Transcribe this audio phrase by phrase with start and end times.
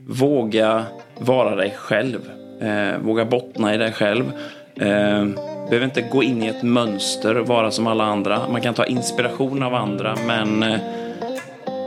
[0.00, 0.84] Våga
[1.18, 2.30] vara dig själv.
[2.60, 4.32] Eh, våga bottna i dig själv.
[4.76, 5.26] Eh,
[5.68, 8.48] behöver inte gå in i ett mönster och vara som alla andra.
[8.48, 10.80] Man kan ta inspiration av andra, men eh,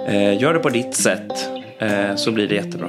[0.08, 1.50] eh gör det på ditt sätt
[1.80, 2.88] eh, så blir det jättebra.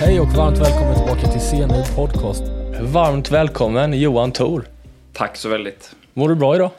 [0.00, 2.42] Hej och varmt välkommen tillbaka till CNU Podcast.
[2.80, 4.64] Varmt välkommen Johan Thor.
[5.12, 5.94] Tack så väldigt.
[6.14, 6.70] Mår du bra idag?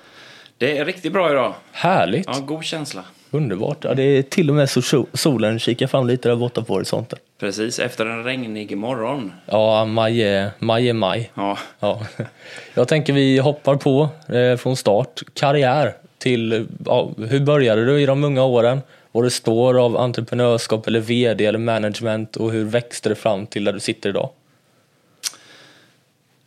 [0.58, 1.54] Det är riktigt bra idag.
[1.72, 2.26] Härligt.
[2.28, 3.04] Ja, god känsla.
[3.34, 3.78] Underbart.
[3.84, 7.20] Ja, det är till och med så solen kikar fram lite där borta på horisonten.
[7.40, 9.32] Precis, efter en regnig morgon.
[9.46, 10.90] Ja, maj är maj.
[10.90, 11.32] Är maj.
[11.36, 11.58] Ja.
[11.80, 12.02] Ja.
[12.74, 15.22] Jag tänker vi hoppar på eh, från start.
[15.34, 18.82] Karriär till, ja, hur började du i de unga åren?
[19.12, 23.64] Vad det står av entreprenörskap eller vd eller management och hur växte det fram till
[23.64, 24.30] där du sitter idag?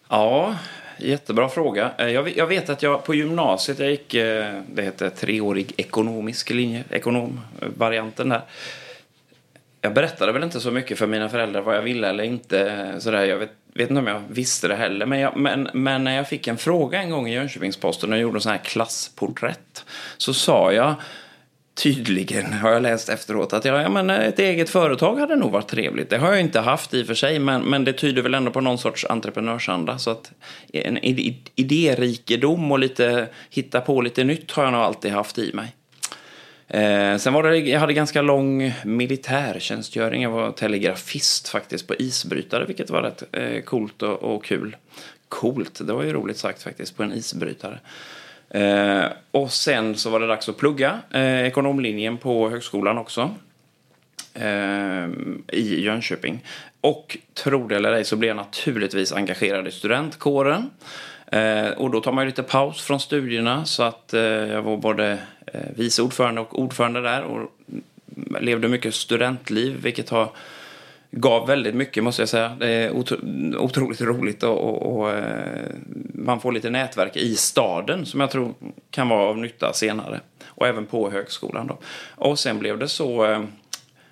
[0.08, 0.54] Ja,
[0.98, 1.90] Jättebra fråga.
[1.98, 6.84] Eh, jag vet att jag på gymnasiet, jag gick, eh, det heter treårig ekonomisk linje,
[6.90, 8.46] ekonomvarianten eh, där.
[9.80, 12.94] Jag berättade väl inte så mycket för mina föräldrar vad jag ville eller inte.
[12.98, 13.24] Sådär.
[13.24, 15.06] Jag vet, vet inte om jag visste det heller.
[15.06, 18.36] Men, jag, men, men, när jag fick en fråga en gång i Jönköpings-Posten och gjorde
[18.36, 19.84] en sån här klassporträtt
[20.16, 20.94] så sa jag
[21.76, 26.10] tydligen, har jag läst efteråt, att ja, men ett eget företag hade nog varit trevligt.
[26.10, 28.50] Det har jag inte haft i och för sig, men, men det tyder väl ändå
[28.50, 29.98] på någon sorts entreprenörsanda.
[29.98, 30.32] Så att
[30.72, 30.98] en
[31.54, 35.74] idérikedom och lite hitta på lite nytt har jag nog alltid haft i mig.
[36.68, 40.22] Eh, sen var det, jag hade ganska lång militärtjänstgöring.
[40.22, 44.76] Jag var telegrafist faktiskt på isbrytare, vilket var rätt eh, coolt och, och kul.
[45.28, 47.78] Coolt, det var ju roligt sagt faktiskt, på en isbrytare.
[48.50, 53.30] Eh, och sen så var det dags att plugga eh, ekonomlinjen på högskolan också.
[54.34, 55.06] Eh,
[55.52, 56.44] I Jönköping.
[56.80, 60.70] Och tro det eller ej så blev jag naturligtvis engagerad i studentkåren.
[61.26, 64.76] Eh, och då tar man ju lite paus från studierna så att eh, jag var
[64.76, 67.50] både eh, vice ordförande och ordförande där och
[68.40, 70.30] levde mycket studentliv vilket har
[71.16, 72.56] gav väldigt mycket måste jag säga.
[72.58, 73.18] Det är otro,
[73.58, 75.66] otroligt roligt och, och, och, eh,
[76.14, 78.54] man får lite nätverk i staden som jag tror
[78.90, 80.20] kan vara av nytta senare.
[80.46, 81.78] Och även på högskolan då.
[82.14, 83.46] Och sen blev det så, eh, jag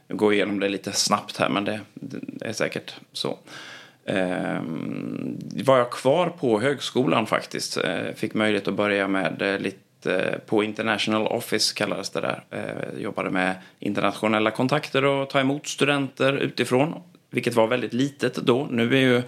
[0.07, 3.39] nu går jag igenom det lite snabbt här men det, det är säkert så.
[4.07, 7.77] Ehm, var jag kvar på högskolan faktiskt.
[7.77, 12.45] Eh, fick möjlighet att börja med lite Eh, på International Office kallades det där.
[12.51, 17.03] Eh, jobbade med internationella kontakter och ta emot studenter utifrån.
[17.31, 18.67] Vilket var väldigt litet då.
[18.71, 19.23] Nu är ju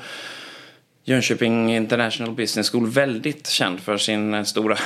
[1.05, 4.77] Jönköping International Business School väldigt känd för sin eh, stora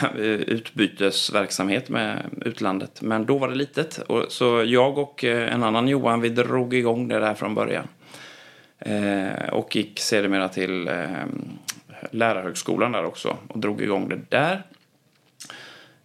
[0.46, 3.02] utbytesverksamhet med utlandet.
[3.02, 4.00] Men då var det litet.
[4.28, 7.88] Så jag och en annan Johan, vi drog igång det där från början.
[9.52, 10.90] Och gick sedermera till
[12.10, 14.62] lärarhögskolan där också och drog igång det där.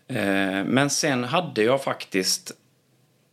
[0.07, 2.53] Eh, men sen hade jag faktiskt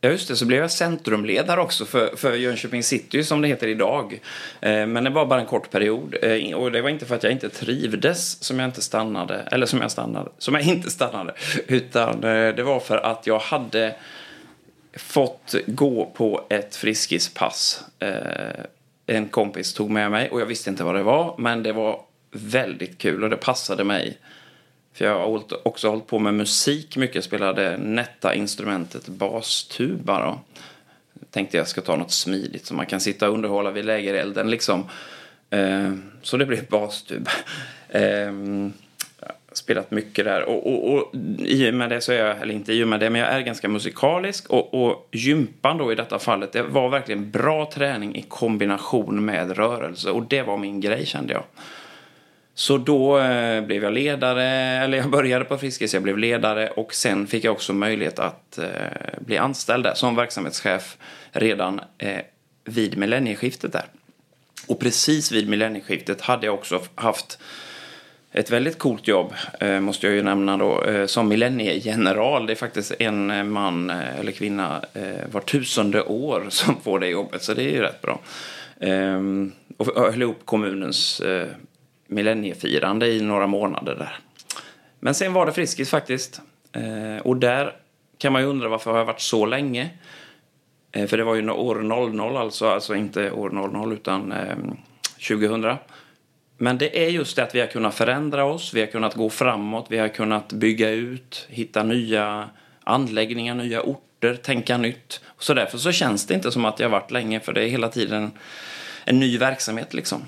[0.05, 3.67] Ja, just det, så blev jag centrumledare också för, för Jönköping City som det heter
[3.67, 4.21] idag.
[4.61, 6.17] Eh, men det var bara en kort period.
[6.23, 9.67] Eh, och det var inte för att jag inte trivdes som jag inte stannade, eller
[9.67, 11.35] som jag stannade, som jag inte stannade.
[11.67, 13.95] Utan eh, det var för att jag hade
[14.97, 17.85] fått gå på ett friskispass.
[17.99, 18.65] Eh,
[19.07, 22.01] en kompis tog med mig och jag visste inte vad det var, men det var
[22.31, 24.19] väldigt kul och det passade mig
[24.93, 27.25] för jag har också hållit på med musik mycket.
[27.25, 30.41] Spelade nätta instrumentet bastuba då.
[31.31, 34.85] Tänkte jag ska ta något smidigt som man kan sitta och underhålla vid lägerelden liksom.
[35.51, 35.93] Eh,
[36.23, 37.31] så det blev bastuba.
[37.95, 38.33] Eh,
[39.53, 40.43] spelat mycket där.
[40.43, 43.01] Och, och, och i och med det så är jag, eller inte i och med
[43.01, 44.51] det, men jag är ganska musikalisk.
[44.51, 49.57] Och, och gympan då i detta fallet, det var verkligen bra träning i kombination med
[49.57, 50.11] rörelse.
[50.11, 51.43] Och det var min grej kände jag.
[52.55, 54.45] Så då eh, blev jag ledare,
[54.85, 58.59] eller jag började på Friskis, jag blev ledare och sen fick jag också möjlighet att
[58.59, 58.67] eh,
[59.19, 60.97] bli anställd där som verksamhetschef
[61.33, 62.21] redan eh,
[62.65, 63.85] vid millennieskiftet där.
[64.67, 67.39] Och precis vid millennieskiftet hade jag också haft
[68.33, 72.47] ett väldigt coolt jobb, eh, måste jag ju nämna då, eh, som millenniegeneral.
[72.47, 74.85] Det är faktiskt en eh, man eller kvinna
[75.33, 78.21] var tusende år som får det jobbet, så det är ju rätt bra.
[78.81, 81.23] Ehm, och höll ihop kommunens
[82.13, 84.19] millenniefirande i några månader där.
[85.01, 86.41] Men sen var det Friskis faktiskt.
[86.73, 87.77] Eh, och där
[88.19, 89.91] kan man ju undra varför har jag varit så länge?
[90.93, 94.57] Eh, för det var ju år 00 alltså, alltså inte år 00 utan eh,
[95.29, 95.77] 2000.
[96.59, 99.31] Men det är just det att vi har kunnat förändra oss, vi har kunnat gå
[99.31, 102.51] framåt, vi har kunnat bygga ut, hitta nya
[102.85, 105.21] anläggningar, nya orter, tänka nytt.
[105.39, 107.69] Så därför så känns det inte som att jag har varit länge, för det är
[107.69, 108.31] hela tiden
[109.05, 110.23] en ny verksamhet liksom.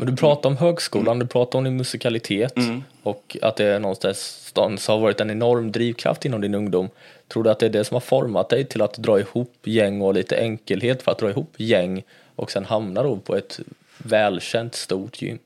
[0.00, 2.82] Men du pratar om högskolan, du pratar om din musikalitet mm.
[3.02, 6.88] och att det någonstans har varit en enorm drivkraft inom din ungdom.
[7.28, 10.02] Tror du att det är det som har format dig till att dra ihop gäng
[10.02, 12.02] och lite enkelhet för att dra ihop gäng
[12.36, 13.60] och sen hamna då på ett
[13.98, 15.38] välkänt stort gym?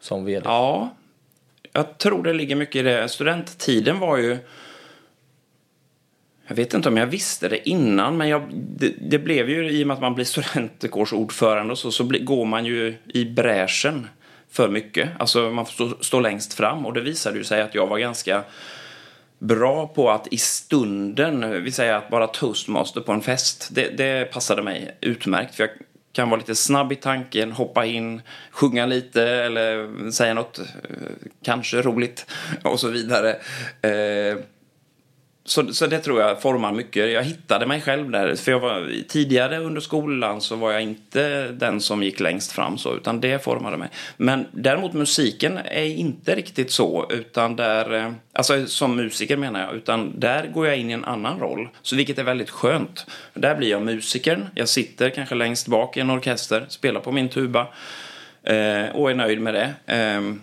[0.00, 0.42] Som vd?
[0.44, 0.94] Ja,
[1.72, 3.08] jag tror det ligger mycket i det.
[3.08, 4.38] Studenttiden var ju...
[6.46, 9.82] Jag vet inte om jag visste det innan, men jag, det, det blev ju i
[9.82, 14.08] och med att man blir studentkårsordförande och så, så bli, går man ju i bräschen
[14.50, 15.08] för mycket.
[15.18, 17.98] Alltså man får stå, stå längst fram och det visade ju sig att jag var
[17.98, 18.42] ganska
[19.38, 24.32] bra på att i stunden, vi säger att vara toastmaster på en fest, det, det
[24.32, 25.54] passade mig utmärkt.
[25.54, 25.70] För jag
[26.12, 30.64] kan vara lite snabb i tanken, hoppa in, sjunga lite eller säga något eh,
[31.42, 32.26] kanske roligt
[32.62, 33.36] och så vidare.
[33.82, 34.38] Eh,
[35.46, 37.12] så, så det tror jag formar mycket.
[37.12, 38.34] Jag hittade mig själv där.
[38.34, 42.78] För jag var, tidigare under skolan så var jag inte den som gick längst fram
[42.78, 43.88] så, utan det formade mig.
[44.16, 49.74] Men däremot musiken är inte riktigt så, utan där, eh, alltså som musiker menar jag,
[49.74, 51.68] utan där går jag in i en annan roll.
[51.82, 53.06] Så vilket är väldigt skönt.
[53.34, 57.28] Där blir jag musikern, jag sitter kanske längst bak i en orkester, spelar på min
[57.28, 57.60] tuba
[58.42, 59.94] eh, och är nöjd med det.
[59.94, 60.34] Eh,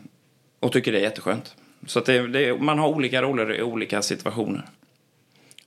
[0.59, 1.55] och tycker det är jätteskönt.
[1.85, 4.65] Så att det, det, man har olika roller i olika situationer.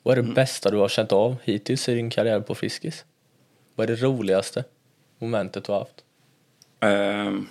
[0.05, 0.35] Vad är det mm.
[0.35, 3.05] bästa du har känt av hittills i din karriär på Friskis?
[3.75, 4.65] Vad är det roligaste
[5.19, 6.05] momentet du har haft?
[6.81, 7.49] Um,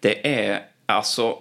[0.00, 1.38] det är alltså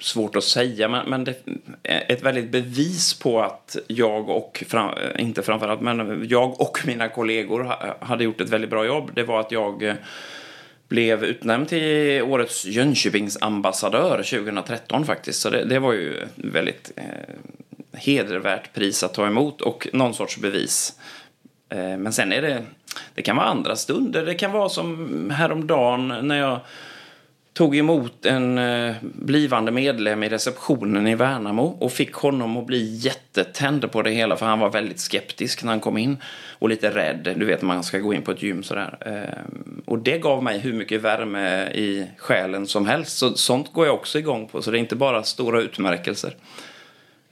[0.00, 1.36] svårt att säga, men, men det
[1.82, 7.08] är ett väldigt bevis på att jag och, fram, inte framförallt, men jag och mina
[7.08, 7.64] kollegor
[8.04, 9.10] hade gjort ett väldigt bra jobb.
[9.14, 9.94] Det var att jag eh,
[10.88, 15.40] blev utnämnd till årets Jönköpingsambassadör 2013 faktiskt.
[15.40, 17.04] Så det, det var ju väldigt eh,
[17.92, 20.98] hedervärt pris att ta emot och någon sorts bevis.
[21.68, 22.62] Eh, men sen är det,
[23.14, 24.26] det kan vara andra stunder.
[24.26, 26.60] Det kan vara som häromdagen när jag
[27.52, 32.94] tog emot en eh, blivande medlem i receptionen i Värnamo och fick honom att bli
[32.94, 36.16] jättetänd på det hela för han var väldigt skeptisk när han kom in
[36.58, 37.34] och lite rädd.
[37.36, 38.98] Du vet, man ska gå in på ett gym sådär.
[39.00, 39.54] Eh,
[39.84, 43.18] och det gav mig hur mycket värme i själen som helst.
[43.18, 46.34] Så sånt går jag också igång på, så det är inte bara stora utmärkelser.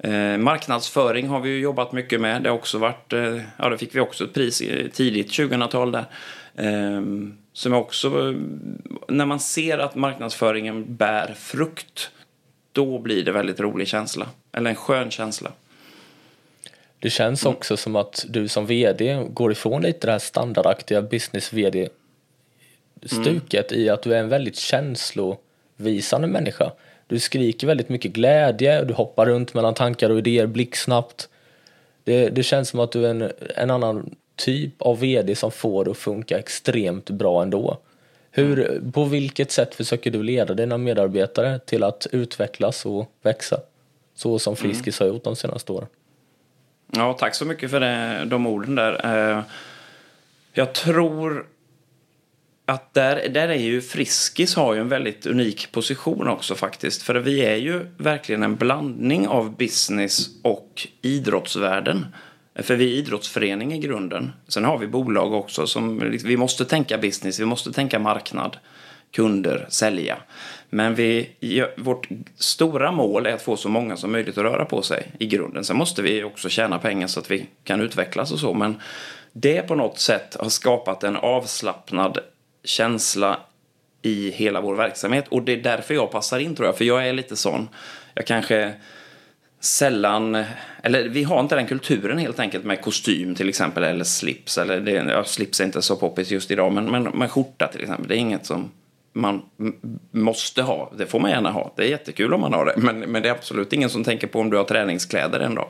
[0.02, 2.42] Eh, marknadsföring har vi ju jobbat mycket med.
[2.42, 4.62] Det har också varit, eh, ja det fick vi också ett pris
[4.92, 6.04] tidigt 2000-tal där.
[6.56, 7.02] Eh,
[7.52, 8.34] som också,
[9.08, 12.10] när man ser att marknadsföringen bär frukt,
[12.72, 14.26] då blir det väldigt rolig känsla.
[14.52, 15.52] Eller en skön känsla.
[16.98, 17.56] Det känns mm.
[17.56, 21.88] också som att du som VD går ifrån lite det här standardaktiga business-VD
[23.06, 23.84] stuket mm.
[23.84, 26.72] i att du är en väldigt känslovisande människa.
[27.10, 31.28] Du skriker väldigt mycket glädje, du hoppar runt mellan tankar och idéer blixtsnabbt.
[32.04, 35.84] Det, det känns som att du är en, en annan typ av VD som får
[35.84, 37.78] det att funka extremt bra ändå.
[38.30, 43.60] Hur, på vilket sätt försöker du leda dina medarbetare till att utvecklas och växa?
[44.14, 45.08] Så som Friskis mm.
[45.08, 45.88] har gjort de senaste åren.
[46.92, 49.00] Ja, tack så mycket för det, de orden där.
[49.04, 49.42] Eh,
[50.52, 51.46] jag tror
[52.70, 57.02] att där, där är ju Friskis har ju en väldigt unik position också faktiskt.
[57.02, 62.06] För vi är ju verkligen en blandning av business och idrottsvärlden.
[62.54, 64.32] För vi är idrottsförening i grunden.
[64.48, 68.56] Sen har vi bolag också som liksom, vi måste tänka business, vi måste tänka marknad,
[69.10, 70.16] kunder, sälja.
[70.70, 71.28] Men vi,
[71.76, 75.26] vårt stora mål är att få så många som möjligt att röra på sig i
[75.26, 75.64] grunden.
[75.64, 78.54] Sen måste vi också tjäna pengar så att vi kan utvecklas och så.
[78.54, 78.80] Men
[79.32, 82.18] det på något sätt har skapat en avslappnad
[82.64, 83.40] känsla
[84.02, 85.28] i hela vår verksamhet.
[85.28, 87.68] Och det är därför jag passar in tror jag, för jag är lite sån.
[88.14, 88.72] Jag kanske
[89.60, 90.44] sällan,
[90.82, 94.58] eller vi har inte den kulturen helt enkelt med kostym till exempel eller slips.
[94.58, 97.80] Eller det, ja, slips är inte så poppis just idag, men, men, men skjorta till
[97.80, 98.70] exempel, det är inget som
[99.12, 99.42] man
[100.10, 100.92] måste ha.
[100.96, 101.72] Det får man gärna ha.
[101.76, 102.74] Det är jättekul om man har det.
[102.76, 105.68] Men, men det är absolut ingen som tänker på om du har träningskläder en dag.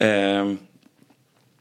[0.00, 0.52] Eh,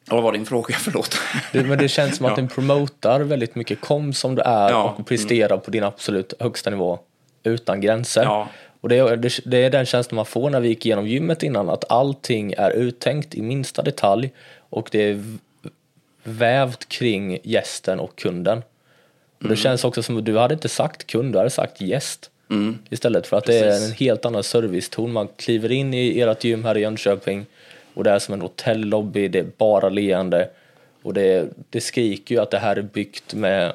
[0.09, 0.75] vad var din fråga?
[0.79, 1.17] Förlåt.
[1.51, 2.35] Det, men det känns som att ja.
[2.35, 3.81] den promotar väldigt mycket.
[3.81, 4.95] Kom som du är ja.
[4.97, 5.61] och prestera mm.
[5.61, 6.99] på din absolut högsta nivå
[7.43, 8.23] utan gränser.
[8.23, 8.49] Ja.
[8.81, 11.43] Och det är, det, det är den känslan man får när vi gick igenom gymmet
[11.43, 14.31] innan, att allting är uttänkt i minsta detalj
[14.69, 15.23] och det är
[16.23, 18.57] vävt kring gästen och kunden.
[19.37, 19.55] Och mm.
[19.55, 22.29] det känns också som att du hade inte sagt kund, du hade sagt gäst.
[22.49, 22.77] Mm.
[22.89, 23.61] Istället för att Precis.
[23.61, 25.13] det är en helt annan serviceton.
[25.13, 27.45] Man kliver in i ert gym här i Jönköping
[27.99, 30.49] och det är som en hotellobby, det är bara leende.
[31.03, 33.73] Och det, det skriker ju att det här är byggt med,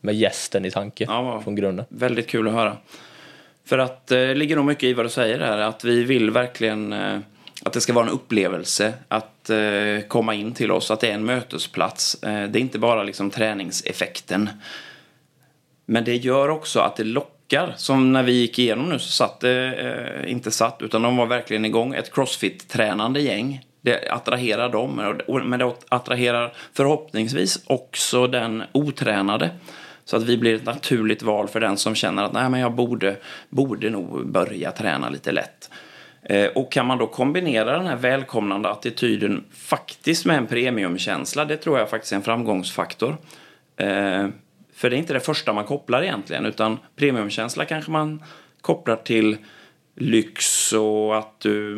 [0.00, 1.84] med gästen i tanke ja, från grunden.
[1.88, 2.76] Väldigt kul att höra.
[3.64, 6.30] För att det eh, ligger nog mycket i vad du säger här, att vi vill
[6.30, 7.18] verkligen eh,
[7.62, 11.14] att det ska vara en upplevelse att eh, komma in till oss, att det är
[11.14, 12.16] en mötesplats.
[12.20, 14.50] Det är inte bara liksom träningseffekten.
[15.86, 19.10] Men det gör också att det lockar puckar som när vi gick igenom nu så
[19.10, 21.94] satt det eh, inte satt utan de var verkligen igång.
[21.94, 23.60] Ett crossfit-tränande gäng.
[23.82, 29.50] Det attraherar dem, men det attraherar förhoppningsvis också den otränade.
[30.04, 32.72] Så att vi blir ett naturligt val för den som känner att Nej, men jag
[32.72, 33.16] borde,
[33.48, 35.70] borde nog börja träna lite lätt.
[36.22, 41.56] Eh, och kan man då kombinera den här välkomnande attityden faktiskt med en premiumkänsla, det
[41.56, 43.16] tror jag faktiskt är en framgångsfaktor.
[43.76, 44.26] Eh,
[44.80, 48.22] för det är inte det första man kopplar egentligen, utan premiumkänsla kanske man
[48.60, 49.36] kopplar till
[49.96, 51.76] lyx och att du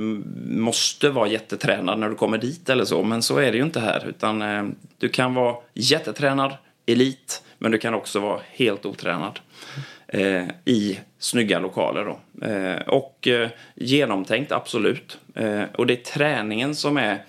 [0.49, 3.03] måste vara jättetränad när du kommer dit eller så.
[3.03, 4.65] Men så är det ju inte här, utan eh,
[4.99, 6.57] du kan vara jättetränad,
[6.87, 9.41] elit, men du kan också vara helt otränad
[10.09, 12.05] eh, i snygga lokaler.
[12.05, 12.47] Då.
[12.47, 15.19] Eh, och eh, genomtänkt, absolut.
[15.35, 17.25] Eh, och det är träningen som är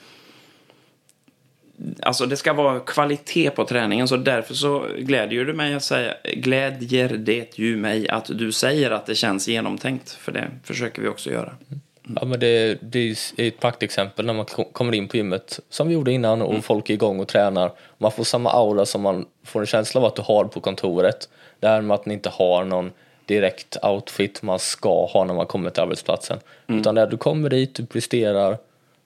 [2.01, 6.13] Alltså det ska vara kvalitet på träningen så därför så glädjer det mig att säga,
[6.33, 10.11] glädjer det ju mig att du säger att det känns genomtänkt.
[10.11, 11.55] För det försöker vi också göra.
[11.69, 11.81] Mm.
[12.19, 15.93] Ja men det, det är ett praktexempel när man kommer in på gymmet som vi
[15.93, 16.61] gjorde innan och mm.
[16.61, 17.71] folk är igång och tränar.
[17.97, 21.29] Man får samma aura som man får en känsla av att du har på kontoret.
[21.59, 22.91] Det här med att ni inte har någon
[23.25, 26.39] direkt outfit man ska ha när man kommer till arbetsplatsen.
[26.67, 26.81] Mm.
[26.81, 28.57] Utan där du kommer dit, du presterar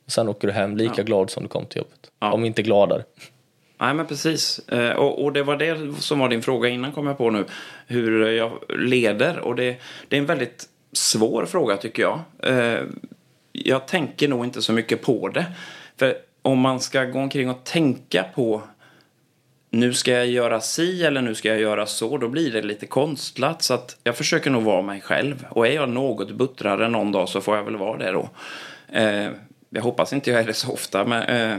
[0.07, 1.03] och sen åker du hem lika ja.
[1.03, 2.11] glad som du kom till jobbet.
[2.19, 2.31] Ja.
[2.31, 3.03] Om inte gladare.
[3.77, 4.59] Nej men precis.
[4.59, 7.45] Eh, och, och, det var det som var din fråga innan kom jag på nu.
[7.87, 9.39] Hur jag leder.
[9.39, 12.19] Och det, det är en väldigt svår fråga tycker jag.
[12.43, 12.81] Eh,
[13.51, 15.45] jag tänker nog inte så mycket på det.
[15.97, 18.61] För om man ska gå omkring och tänka på
[19.69, 22.85] nu ska jag göra si eller nu ska jag göra så, då blir det lite
[22.85, 23.63] konstlat.
[23.63, 25.45] Så att jag försöker nog vara mig själv.
[25.49, 28.29] Och är jag något buttrare någon dag så får jag väl vara det då.
[29.69, 31.57] Jag hoppas inte jag är det så ofta, men eh,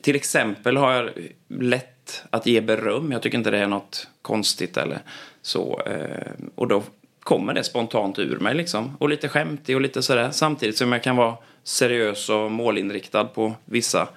[0.00, 1.10] till exempel har jag
[1.48, 3.12] lätt att ge beröm.
[3.12, 4.98] Jag tycker inte det är något konstigt eller
[5.42, 5.82] så.
[5.86, 6.82] Eh, och då
[7.20, 8.96] kommer det spontant ur mig liksom.
[9.00, 10.30] Och lite skämtig och lite sådär.
[10.30, 14.08] Samtidigt som jag kan vara seriös och målinriktad på vissa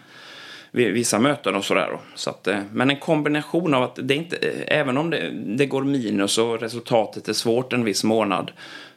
[0.72, 2.00] vissa möten och sådär.
[2.16, 5.66] Så att, eh, men en kombination av att det inte, eh, även om det, det
[5.66, 8.52] går minus och resultatet är svårt en viss månad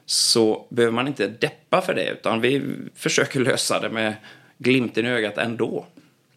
[0.06, 2.62] så behöver man inte deppa för det utan vi
[2.94, 4.14] försöker lösa det med
[4.58, 5.87] glimten i ögat ändå.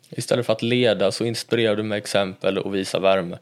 [0.09, 3.38] Istället för att leda så inspirerar du med exempel och visar värme.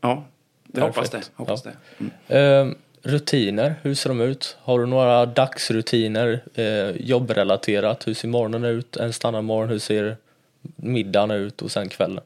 [0.00, 0.24] Ja,
[0.72, 1.30] jag hoppas det.
[1.34, 1.70] Hoppas ja.
[1.70, 2.04] det.
[2.28, 2.70] Mm.
[2.70, 4.56] Eh, rutiner, hur ser de ut?
[4.62, 8.06] Har du några dagsrutiner, eh, jobbrelaterat?
[8.06, 8.96] Hur ser morgonen ut?
[8.96, 10.16] En standardmorgon, hur ser
[10.76, 12.24] middagen ut och sen kvällen?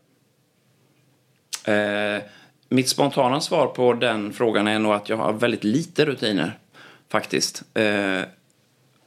[1.64, 2.22] Eh,
[2.68, 6.58] mitt spontana svar på den frågan är nog att jag har väldigt lite rutiner
[7.12, 7.62] faktiskt.
[7.74, 8.22] Eh,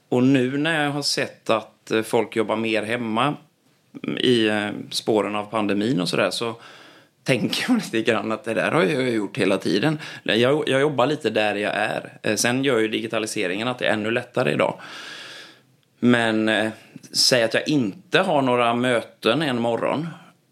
[0.10, 3.36] och nu när jag har sett att eh, folk jobbar mer hemma
[4.04, 6.56] mm, i eh, spåren av pandemin och sådär så
[7.24, 10.00] tänker jag lite grann att det där har jag gjort hela tiden.
[10.24, 12.18] Jag, jag jobbar lite där jag är.
[12.24, 14.80] Eh, sen gör ju digitaliseringen att det är ännu lättare idag.
[16.00, 16.70] Men eh,
[17.12, 20.08] säg att jag inte har några möten en morgon.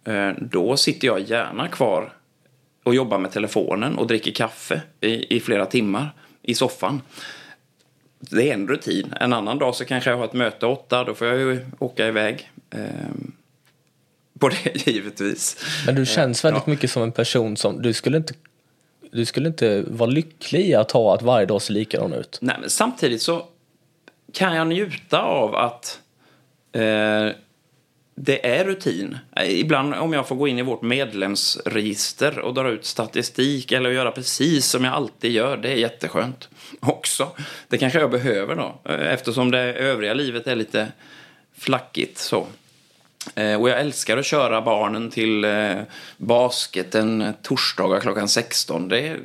[0.05, 2.13] Eh, då sitter jag gärna kvar
[2.83, 6.09] och jobbar med telefonen och dricker kaffe i, i flera timmar
[6.41, 7.01] i soffan.
[8.29, 9.13] Det är en rutin.
[9.19, 12.07] En annan dag så kanske jag har ett möte åtta, då får jag ju åka
[12.07, 12.51] iväg.
[12.69, 12.79] Eh,
[14.39, 15.65] på det givetvis.
[15.85, 16.71] Men du känns väldigt ja.
[16.71, 18.33] mycket som en person som, du skulle inte
[19.11, 22.37] du skulle inte vara lycklig i att ha att varje dag ser likadan ut.
[22.41, 23.45] Nej, men samtidigt så
[24.33, 25.99] kan jag njuta av att
[26.71, 27.27] eh,
[28.15, 29.17] det är rutin.
[29.45, 34.11] Ibland om jag får gå in i vårt medlemsregister och dra ut statistik eller göra
[34.11, 37.31] precis som jag alltid gör, det är jätteskönt också.
[37.67, 40.91] Det kanske jag behöver då, eh, eftersom det övriga livet är lite
[41.57, 42.47] flackigt så.
[43.35, 45.75] Eh, och jag älskar att köra barnen till eh,
[46.17, 48.89] basket en torsdag klockan 16.
[48.89, 49.19] Det är,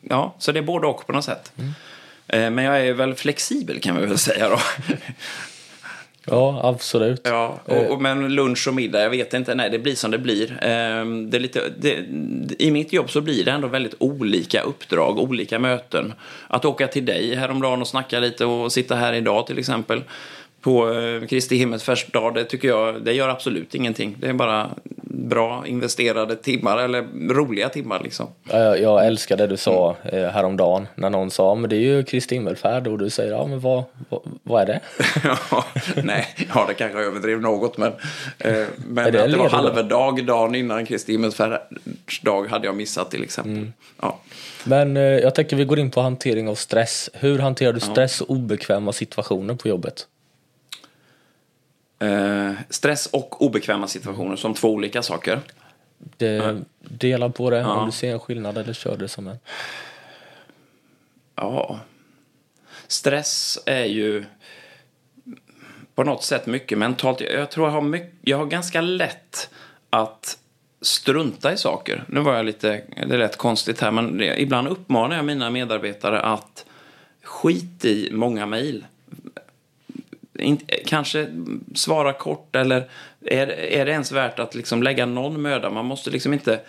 [0.00, 1.52] ja, så det är både och på något sätt.
[1.56, 1.74] Mm.
[2.54, 4.58] Men jag är väl flexibel kan vi väl säga då.
[6.30, 7.20] Ja, absolut.
[7.24, 9.54] Ja, och, och, men lunch och middag, jag vet inte.
[9.54, 10.58] Nej, det blir som det blir.
[10.62, 11.96] Ehm, det är lite, det,
[12.58, 16.12] I mitt jobb så blir det ändå väldigt olika uppdrag, olika möten.
[16.48, 20.02] Att åka till dig häromdagen och snacka lite och sitta här idag till exempel
[20.60, 24.16] på eh, Kristi himmelsfärdsdag, det tycker jag, det gör absolut ingenting.
[24.18, 24.70] Det är bara
[25.04, 28.26] bra investerade timmar, eller roliga timmar liksom.
[28.50, 30.30] Jag, jag älskar det du sa mm.
[30.30, 33.60] häromdagen, när någon sa, men det är ju Kristi himmelfärd, och du säger, ja men
[33.60, 34.80] vad, vad, vad är det?
[35.50, 35.64] ja,
[36.04, 37.92] nej, ja det kanske jag överdrev något, men,
[38.38, 38.52] eh,
[38.88, 43.52] men det att det var halvdag dagen innan Kristi himmelsfärdsdag hade jag missat till exempel.
[43.52, 43.72] Mm.
[44.00, 44.18] Ja.
[44.64, 47.10] Men eh, jag tänker vi går in på hantering av stress.
[47.14, 50.06] Hur hanterar du stress och obekväma situationer på jobbet?
[52.00, 55.40] Eh, stress och obekväma situationer som två olika saker.
[55.98, 57.72] Det, dela på det ja.
[57.72, 59.38] om du ser en skillnad eller kör det som en.
[61.36, 61.80] Ja.
[62.86, 64.24] Stress är ju
[65.94, 67.20] på något sätt mycket mentalt.
[67.20, 69.50] Jag tror jag har, mycket, jag har ganska lätt
[69.90, 70.38] att
[70.80, 72.04] strunta i saker.
[72.08, 76.20] Nu var jag lite, det lät konstigt här, men det, ibland uppmanar jag mina medarbetare
[76.20, 76.64] att
[77.22, 78.84] skit i många mejl.
[80.86, 81.26] Kanske
[81.74, 82.88] svara kort eller
[83.24, 85.70] är, är det ens värt att liksom lägga någon möda?
[85.70, 86.60] Man måste liksom inte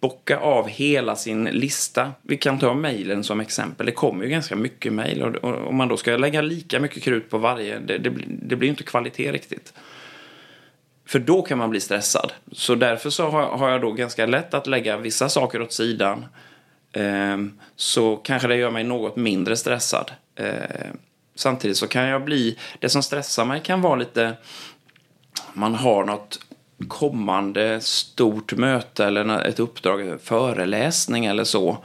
[0.00, 2.12] bocka av hela sin lista.
[2.22, 3.86] Vi kan ta mejlen som exempel.
[3.86, 7.30] Det kommer ju ganska mycket mejl och om man då ska lägga lika mycket krut
[7.30, 9.72] på varje, det, det, det blir ju inte kvalitet riktigt.
[11.06, 12.32] För då kan man bli stressad.
[12.52, 16.26] Så därför så har, jag då ganska lätt att lägga vissa saker åt sidan.
[16.92, 20.12] Ehm, så kanske det gör mig något mindre stressad.
[20.36, 20.98] Ehm,
[21.34, 24.36] Samtidigt så kan jag bli, det som stressar mig kan vara lite,
[25.52, 26.38] man har något
[26.88, 31.84] kommande stort möte eller ett uppdrag, föreläsning eller så.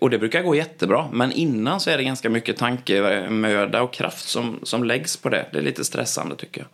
[0.00, 4.28] Och det brukar gå jättebra, men innan så är det ganska mycket tankemöda och kraft
[4.28, 5.46] som, som läggs på det.
[5.52, 6.68] Det är lite stressande tycker jag.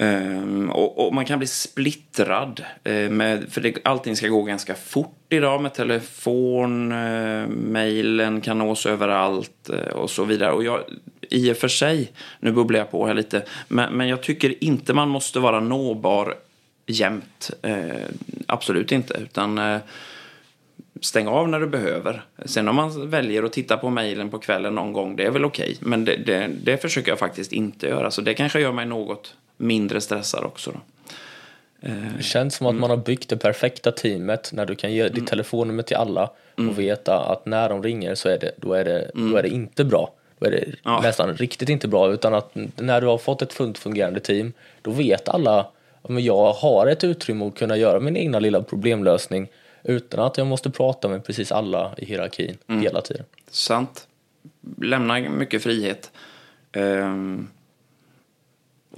[0.00, 2.64] Um, och, och, man kan bli splittrad.
[2.88, 8.58] Uh, med, för det, allting ska gå ganska fort idag med telefon, uh, mejlen kan
[8.58, 10.52] nås överallt uh, och så vidare.
[10.52, 10.80] Och jag,
[11.20, 14.94] i och för sig, nu bubblar jag på här lite, men, men jag tycker inte
[14.94, 16.34] man måste vara nåbar
[16.86, 17.50] jämt.
[18.46, 19.80] absolut inte, utan
[21.00, 22.22] stäng av när du behöver.
[22.44, 25.44] Sen om man väljer att titta på mejlen på kvällen någon gång, det är väl
[25.44, 25.76] okej.
[25.76, 25.88] Okay.
[25.88, 28.10] Men det, det, det, försöker jag faktiskt inte göra.
[28.10, 30.70] Så det kanske gör mig något mindre stressad också.
[30.70, 30.80] Då.
[32.16, 32.80] Det känns som att mm.
[32.80, 35.26] man har byggt det perfekta teamet när du kan ge ditt mm.
[35.26, 36.70] telefonnummer till alla mm.
[36.70, 39.30] och veta att när de ringer så är det, då, är det, mm.
[39.30, 40.12] då är det inte bra.
[40.38, 41.00] Då är det ja.
[41.00, 44.90] nästan riktigt inte bra utan att när du har fått ett fullt fungerande team då
[44.90, 45.66] vet alla
[46.02, 49.48] att jag har ett utrymme att kunna göra min egna lilla problemlösning
[49.82, 52.82] utan att jag måste prata med precis alla i hierarkin mm.
[52.82, 53.24] hela tiden.
[53.50, 54.06] Sant.
[54.76, 56.10] Lämna mycket frihet.
[56.76, 57.48] Um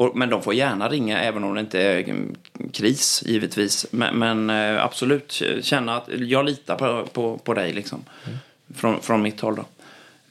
[0.01, 2.25] och, men de får gärna ringa även om det inte är
[2.73, 3.87] kris, givetvis.
[3.91, 8.05] Men, men eh, absolut, känna att jag litar på, på, på dig, liksom.
[8.27, 8.39] Mm.
[8.75, 9.57] Från, från mitt håll.
[9.57, 9.65] Då.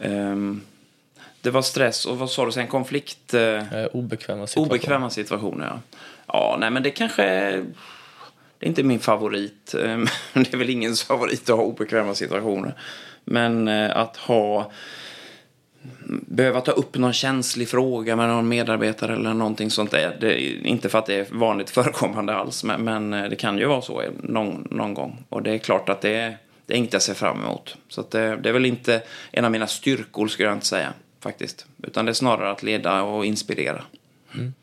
[0.06, 0.62] Um,
[1.41, 2.67] det var stress och vad sa du sen?
[2.67, 3.34] Konflikt?
[3.34, 4.76] Eh, obekväma situationer.
[4.76, 5.80] Obekväma situationer, ja.
[6.28, 7.24] Ja, nej men det kanske...
[8.60, 9.74] Det är inte min favorit.
[9.86, 12.74] Ehm, det är väl ingens favorit att ha obekväma situationer.
[13.24, 14.72] Men eh, att ha
[16.28, 20.18] behöva ta upp någon känslig fråga med någon medarbetare eller någonting sånt där.
[20.22, 23.58] Det är inte för att det är vanligt förekommande alls, men, men eh, det kan
[23.58, 25.24] ju vara så någon, någon gång.
[25.30, 27.78] Och det är klart att det är, det är inget jag ser fram emot.
[27.88, 31.65] Så det, det, är väl inte en av mina styrkor, skulle jag inte säga, faktiskt.
[31.84, 33.84] Utan det är snarare att leda och inspirera.
[34.36, 34.54] Mm.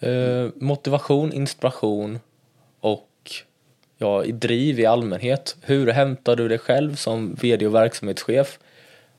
[0.00, 2.18] Eh, motivation, inspiration
[2.80, 3.10] och
[3.98, 5.56] ja, driv i allmänhet.
[5.60, 8.58] Hur hämtar du dig själv som vd och verksamhetschef?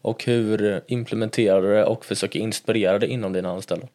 [0.05, 3.87] Och hur implementerar du det och försöker inspirera det inom dina anställda?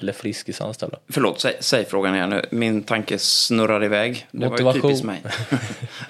[0.00, 0.98] Eller Friskis anställda.
[1.08, 2.42] Förlåt, säg, säg frågan igen nu.
[2.50, 4.26] Min tanke snurrar iväg.
[4.30, 4.82] Det Motivation.
[4.82, 5.22] var ju mig.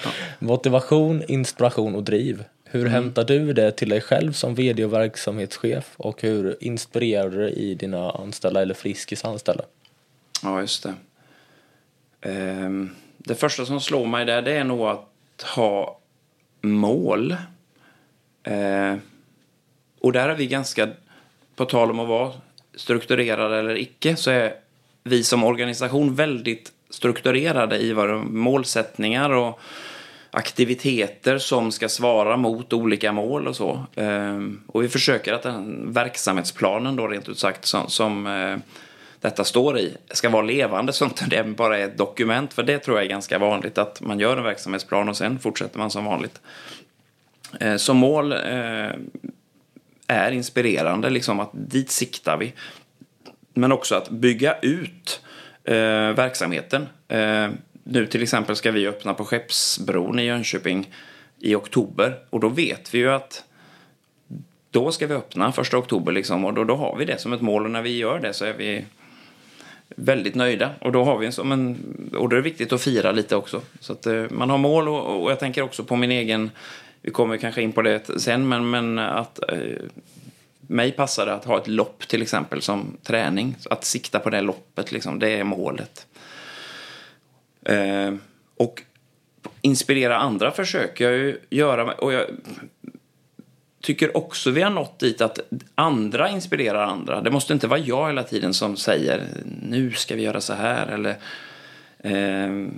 [0.05, 0.11] ja.
[0.39, 2.45] Motivation, inspiration och driv.
[2.65, 2.93] Hur mm.
[2.93, 7.51] hämtar du det till dig själv som vd och verksamhetschef och hur inspirerar du det
[7.51, 9.65] i dina anställda eller Friskis anställda?
[10.43, 10.95] Ja, just det.
[12.31, 15.99] Um, det första som slår mig där det är nog att ha
[16.61, 17.37] mål
[18.43, 18.97] Eh,
[20.01, 20.89] och där är vi ganska,
[21.57, 22.33] på tal om att vara
[22.75, 24.55] strukturerade eller icke, så är
[25.05, 29.61] vi som organisation väldigt strukturerade i våra målsättningar och
[30.31, 33.85] aktiviteter som ska svara mot olika mål och så.
[33.95, 38.57] Eh, och vi försöker att den verksamhetsplanen då rent ut sagt som, som eh,
[39.21, 42.53] detta står i ska vara levande så inte det bara är ett dokument.
[42.53, 45.79] För det tror jag är ganska vanligt att man gör en verksamhetsplan och sen fortsätter
[45.79, 46.41] man som vanligt.
[47.61, 48.91] Eh, så mål eh,
[50.07, 52.53] är inspirerande, liksom att dit siktar vi.
[53.55, 55.21] Men också att bygga ut
[55.65, 55.75] eh,
[56.15, 56.89] verksamheten.
[57.09, 57.49] Eh,
[57.85, 60.89] nu till exempel ska vi öppna på Skeppsbron i Jönköping
[61.39, 62.19] i oktober.
[62.31, 63.45] Och då vet vi ju att
[64.71, 66.45] då ska vi öppna första oktober liksom.
[66.45, 67.65] Och då, då har vi det som ett mål.
[67.65, 68.85] Och när vi gör det så är vi
[69.97, 70.71] väldigt nöjda.
[70.81, 71.77] Och då har vi en som en
[72.15, 73.63] och då är det viktigt att fira lite också.
[73.81, 76.51] Så att eh, man har mål och, och jag tänker också på min egen
[77.03, 79.59] vi kommer kanske in på det sen, men, men att eh,
[80.61, 83.57] mig passar det att ha ett lopp till exempel som träning.
[83.71, 86.07] Att sikta på det loppet, liksom, det är målet.
[87.63, 88.15] Eh,
[88.57, 88.83] och
[89.61, 91.93] inspirera andra försöker jag ju göra.
[91.93, 92.27] Och jag
[93.81, 95.39] tycker också vi har nått dit att
[95.75, 97.21] andra inspirerar andra.
[97.21, 99.27] Det måste inte vara jag hela tiden som säger
[99.63, 101.17] nu ska vi göra så här eller
[101.99, 102.69] eh,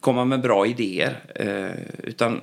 [0.00, 1.20] komma med bra idéer.
[1.34, 2.40] Eh, utan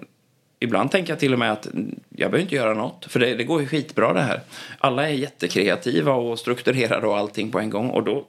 [0.66, 1.68] ibland tänker jag till och med att
[2.10, 3.06] jag behöver inte göra något.
[3.06, 4.42] För det, det går ju skitbra det här.
[4.78, 7.90] Alla är jättekreativa och strukturerade och allting på en gång.
[7.90, 8.26] Och då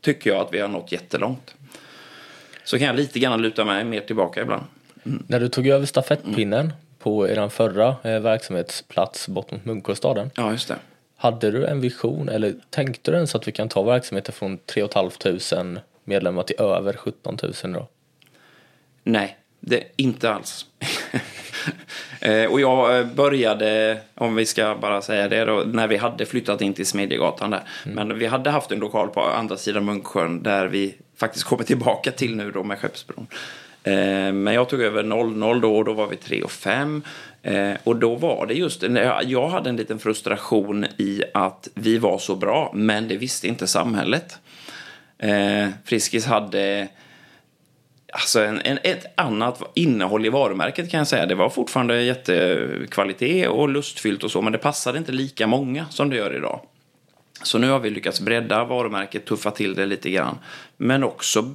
[0.00, 1.54] tycker jag att vi har nått jättelångt.
[2.64, 4.64] Så kan jag lite grann luta mig mer tillbaka ibland.
[5.02, 10.30] När du tog över stafettpinnen på er förra eh, verksamhetsplats bort mot Munkåstaden.
[10.36, 10.76] Ja, just det.
[11.16, 14.88] Hade du en vision eller tänkte du ens att vi kan ta verksamheten från 3
[14.88, 17.88] 500 medlemmar till över 17 000 då?
[19.04, 20.66] Nej, det, inte alls.
[22.22, 26.26] Eh, och jag eh, började, om vi ska bara säga det då, när vi hade
[26.26, 27.62] flyttat in till Smedjegatan där.
[27.84, 32.10] Men vi hade haft en lokal på andra sidan Munksjön där vi faktiskt kommer tillbaka
[32.10, 33.26] till nu då med Skeppsbron.
[33.82, 33.92] Eh,
[34.32, 37.02] Men jag tog över 00 då och då var vi 3 och 5.
[37.84, 38.82] Och då var det just,
[39.24, 43.66] jag hade en liten frustration i att vi var så bra, men det visste inte
[43.66, 44.38] samhället.
[45.84, 46.88] Friskis hade
[48.12, 51.26] alltså en, en, ett annat innehåll i varumärket kan jag säga.
[51.26, 56.10] Det var fortfarande jättekvalitet och lustfyllt och så, men det passade inte lika många som
[56.10, 56.60] det gör idag.
[57.42, 60.38] Så nu har vi lyckats bredda varumärket, tuffa till det lite grann.
[60.76, 61.54] Men också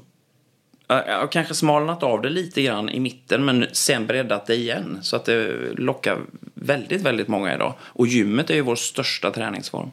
[0.90, 5.00] äh, kanske smalnat av det lite grann i mitten, men sen breddat det igen.
[5.02, 6.18] Så att det lockar
[6.54, 7.74] väldigt, väldigt många idag.
[7.82, 9.92] Och gymmet är ju vår största träningsform.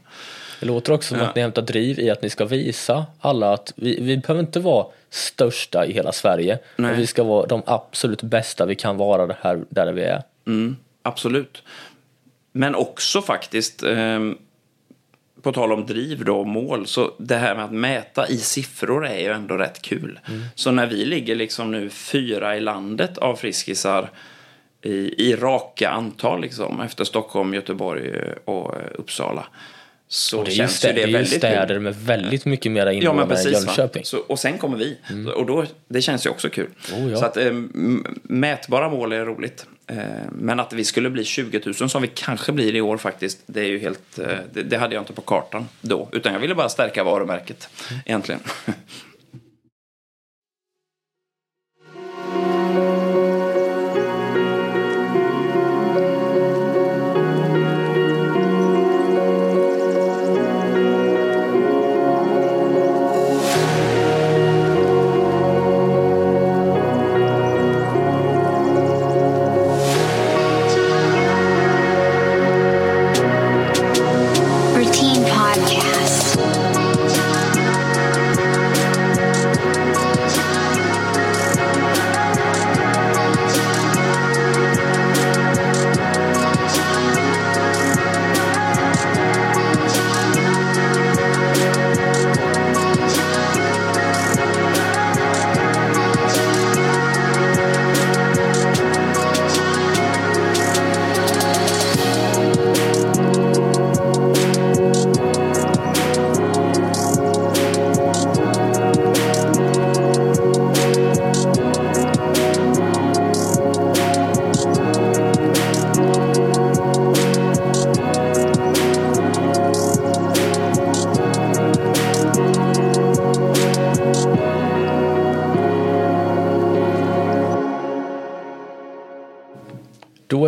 [0.62, 1.24] Det låter också som ja.
[1.24, 4.60] att ni hämtar driv i att ni ska visa alla att vi, vi behöver inte
[4.60, 6.58] vara största i hela Sverige.
[6.76, 10.22] Men vi ska vara de absolut bästa vi kan vara det här, där vi är.
[10.46, 11.62] Mm, absolut.
[12.52, 14.20] Men också faktiskt, eh,
[15.42, 19.06] på tal om driv då, och mål, så det här med att mäta i siffror
[19.06, 20.20] är ju ändå rätt kul.
[20.28, 20.42] Mm.
[20.54, 24.10] Så när vi ligger liksom nu fyra i landet av friskisar
[24.82, 28.12] i, i raka antal liksom, efter Stockholm, Göteborg
[28.44, 29.46] och Uppsala
[30.12, 32.92] så och det är ju, stä, det, det är ju städer med väldigt mycket mera
[32.92, 34.04] invånare ja, än Jönköping.
[34.04, 34.98] Så, och sen kommer vi.
[35.10, 35.32] Mm.
[35.32, 36.68] Och då, det känns ju också kul.
[36.92, 37.16] Oh, ja.
[37.16, 37.52] Så att eh,
[38.22, 39.66] mätbara mål är roligt.
[39.86, 39.96] Eh,
[40.32, 43.38] men att vi skulle bli 20 000 som vi kanske blir i år faktiskt.
[43.46, 46.08] Det är ju helt, eh, det, det, hade jag inte på kartan då.
[46.12, 48.02] Utan jag ville bara stärka varumärket mm.
[48.06, 48.40] egentligen.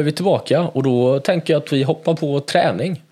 [0.04, 3.02] vi tillbaka och då tänker jag att vi hoppar på träning.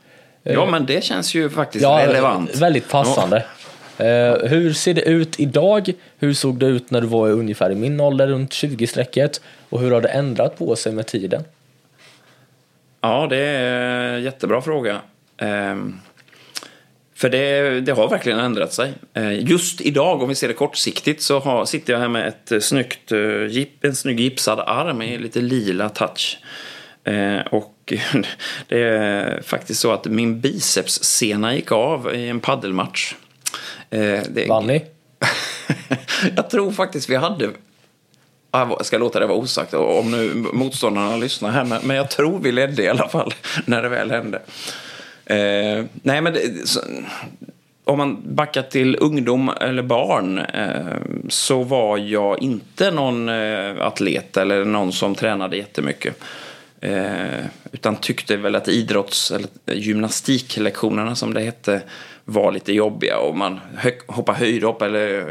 [0.42, 2.56] Ja, men det känns ju faktiskt ja, relevant.
[2.56, 3.36] Väldigt passande.
[3.36, 3.62] Ja.
[4.00, 5.92] Uh, hur ser det ut idag?
[6.18, 9.40] Hur såg det ut när du var ungefär i min ålder, runt 20-strecket?
[9.68, 11.44] Och hur har det ändrat på sig med tiden?
[13.00, 15.00] Ja, det är en jättebra fråga.
[15.40, 16.00] Um,
[17.14, 18.92] för det, det, har verkligen ändrat sig.
[19.16, 22.64] Uh, just idag, om vi ser det kortsiktigt, så har, sitter jag här med ett
[22.64, 23.12] snyggt,
[23.80, 26.38] en snygg gipsad arm i lite lila touch.
[27.04, 27.92] Eh, och
[28.68, 33.14] det är faktiskt så att min bicepssena gick av i en paddelmatch.
[33.90, 34.48] Eh, det...
[34.48, 34.84] Vann ni?
[36.36, 37.50] jag tror faktiskt vi hade...
[38.52, 41.80] Jag ska låta det vara osagt om nu motståndarna lyssnar här.
[41.82, 43.34] Men jag tror vi ledde i alla fall
[43.64, 44.42] när det väl hände.
[45.26, 46.80] Eh, nej men det, så,
[47.84, 50.96] om man backar till ungdom eller barn eh,
[51.28, 56.16] så var jag inte någon eh, atlet eller någon som tränade jättemycket.
[56.84, 61.82] Eh, utan tyckte väl att idrotts eller gymnastiklektionerna som det hette
[62.24, 63.60] var lite jobbiga och man
[64.06, 65.26] hoppar höjdhopp eller eh,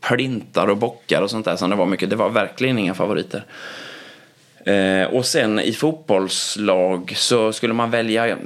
[0.00, 2.10] plintar och bockar och sånt där som det var mycket.
[2.10, 3.44] Det var verkligen inga favoriter.
[4.66, 8.38] Eh, och sen i fotbollslag så skulle man välja,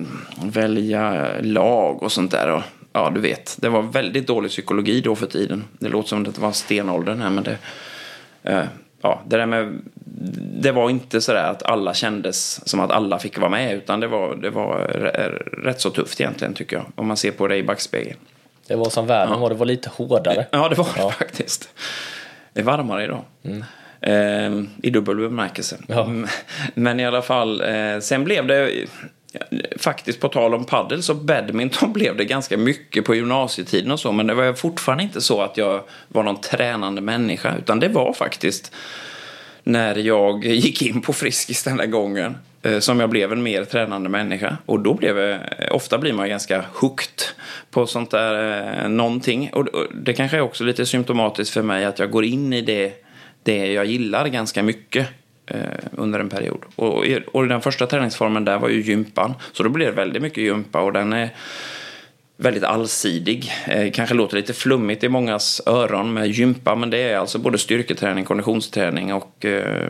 [0.44, 2.50] välja lag och sånt där.
[2.50, 5.64] Och, ja, du vet, det var väldigt dålig psykologi då för tiden.
[5.78, 7.58] Det låter som att det var stenåldern här, men det...
[8.42, 8.64] Eh,
[9.02, 9.80] ja, det där med
[10.62, 13.74] det var inte sådär att alla kändes som att alla fick vara med.
[13.74, 14.78] Utan det var, det var
[15.64, 16.84] rätt så tufft egentligen tycker jag.
[16.94, 18.18] Om man ser på det i backspegeln.
[18.66, 20.46] Det var som världen var, det var lite hårdare.
[20.50, 21.68] Ja, det var det faktiskt.
[22.52, 23.24] Det är varmare idag.
[23.42, 23.64] Mm.
[24.00, 25.76] Eh, I dubbel bemärkelse.
[25.86, 26.08] Ja.
[26.74, 28.86] Men i alla fall, eh, sen blev det
[29.76, 34.12] faktiskt på tal om paddel så badminton blev det ganska mycket på gymnasietiden och så.
[34.12, 37.56] Men det var fortfarande inte så att jag var någon tränande människa.
[37.58, 38.72] Utan det var faktiskt
[39.62, 43.64] när jag gick in på Friskis den där gången eh, som jag blev en mer
[43.64, 44.56] tränande människa.
[44.66, 45.40] Och då blev jag,
[45.70, 47.22] ofta blir man ganska hooked
[47.70, 49.50] på sånt där eh, någonting.
[49.52, 52.92] Och det kanske är också lite symptomatiskt för mig att jag går in i det,
[53.42, 55.08] det jag gillar ganska mycket
[55.54, 56.62] Eh, under en period.
[56.76, 59.34] Och, och den första träningsformen där var ju gympan.
[59.52, 61.30] Så då blir det väldigt mycket gympa och den är
[62.36, 63.52] väldigt allsidig.
[63.66, 67.58] Eh, kanske låter lite flummigt i mångas öron med gympa, men det är alltså både
[67.58, 69.88] styrketräning, konditionsträning och eh,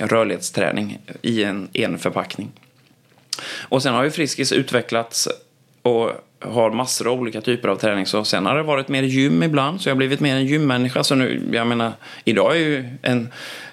[0.00, 2.50] rörlighetsträning i en, en förpackning.
[3.58, 5.28] Och sen har ju Friskis utvecklats
[5.82, 8.06] och har massor av olika typer av träning.
[8.06, 11.04] Så sen har det varit mer gym ibland, så jag har blivit mer en gymmänniska.
[11.04, 11.92] Så nu, jag menar,
[12.24, 13.28] idag är jag ju en,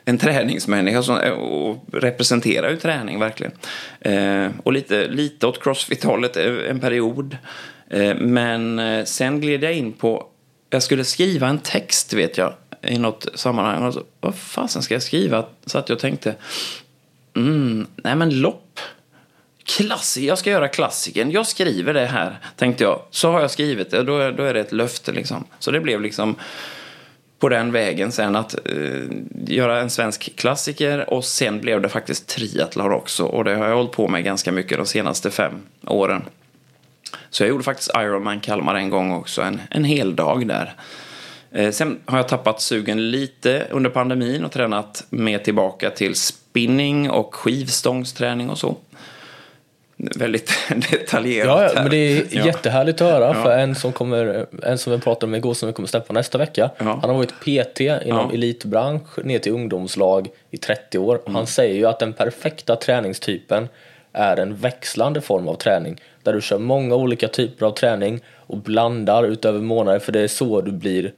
[0.05, 3.51] en träningsmänniska som, och representerar ju träning verkligen.
[3.99, 7.37] Eh, och lite, lite åt crossfit-hållet eh, en period.
[7.89, 10.27] Eh, men eh, sen gled jag in på,
[10.69, 13.83] jag skulle skriva en text vet jag i något sammanhang.
[13.83, 15.45] Och så, vad fasen ska jag skriva?
[15.65, 16.35] Så att jag tänkte,
[17.35, 18.79] mm, nej men lopp.
[19.67, 21.31] Klassik, jag ska göra klassiken.
[21.31, 23.01] Jag skriver det här, tänkte jag.
[23.11, 25.43] Så har jag skrivit det, då, då är det ett löfte liksom.
[25.59, 26.35] Så det blev liksom
[27.39, 29.03] på den vägen sen att eh,
[29.47, 33.75] göra en svensk klassiker och sen blev det faktiskt triathlon också och det har jag
[33.75, 36.23] hållit på med ganska mycket de senaste fem åren.
[37.29, 40.73] Så jag gjorde faktiskt Ironman Kalmar en gång också, en, en hel dag där.
[41.51, 47.09] Eh, sen har jag tappat sugen lite under pandemin och tränat mer tillbaka till spinning
[47.09, 48.77] och skivstångsträning och så.
[49.97, 50.51] Väldigt
[50.91, 51.61] detaljerat.
[51.61, 52.45] Ja, ja men det är ja.
[52.45, 53.25] jättehärligt att höra.
[53.25, 53.43] Ja.
[53.43, 56.37] För en som, kommer, en som vi pratade med igår som vi kommer släppa nästa
[56.37, 56.69] vecka.
[56.77, 56.99] Ja.
[57.01, 61.19] Han har varit PT inom elitbransch ner till ungdomslag i 30 år.
[61.25, 61.35] Mm.
[61.35, 63.67] Han säger ju att den perfekta träningstypen
[64.13, 66.01] är en växlande form av träning.
[66.23, 70.27] Där du kör många olika typer av träning och blandar utöver månader för det är
[70.27, 71.13] så du blir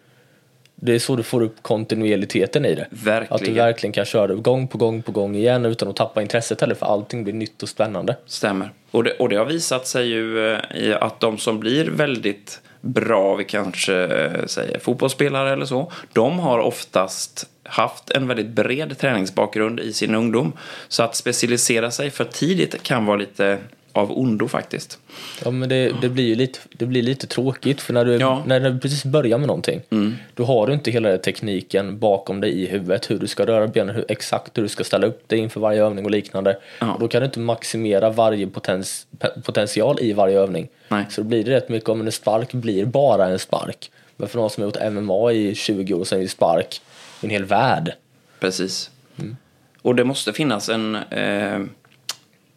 [0.82, 2.88] det är så du får upp kontinuiteten i det.
[2.90, 3.34] Verkligen.
[3.36, 6.22] Att du verkligen kan köra det gång på gång på gång igen utan att tappa
[6.22, 8.16] intresset heller för allting blir nytt och spännande.
[8.26, 8.72] Stämmer.
[8.92, 12.62] Och det, och det har visat sig ju eh, i att de som blir väldigt
[12.82, 18.98] bra, vi kanske eh, säger fotbollsspelare eller så, de har oftast haft en väldigt bred
[18.98, 20.54] träningsbakgrund i sin ungdom.
[20.88, 23.58] Så att specialisera sig för tidigt kan vara lite
[23.94, 25.00] av ondo faktiskt.
[25.44, 28.44] Ja men det, det, blir ju lite, det blir lite tråkigt för när du, ja.
[28.46, 30.16] när du precis börjar med någonting mm.
[30.34, 33.96] då har du inte hela tekniken bakom dig i huvudet hur du ska röra benen,
[33.96, 36.58] hur, exakt hur du ska ställa upp dig inför varje övning och liknande.
[36.80, 36.94] Ja.
[36.94, 39.08] Och då kan du inte maximera varje potens,
[39.44, 40.68] potential i varje övning.
[40.88, 41.06] Nej.
[41.10, 43.92] Så då blir det rätt mycket om en spark blir bara en spark.
[44.18, 46.82] Men för någon som har gjort MMA i 20 år så är spark
[47.22, 47.94] en hel värld.
[48.40, 48.92] Precis.
[49.20, 49.38] Mm.
[49.82, 51.60] Och det måste finnas en eh,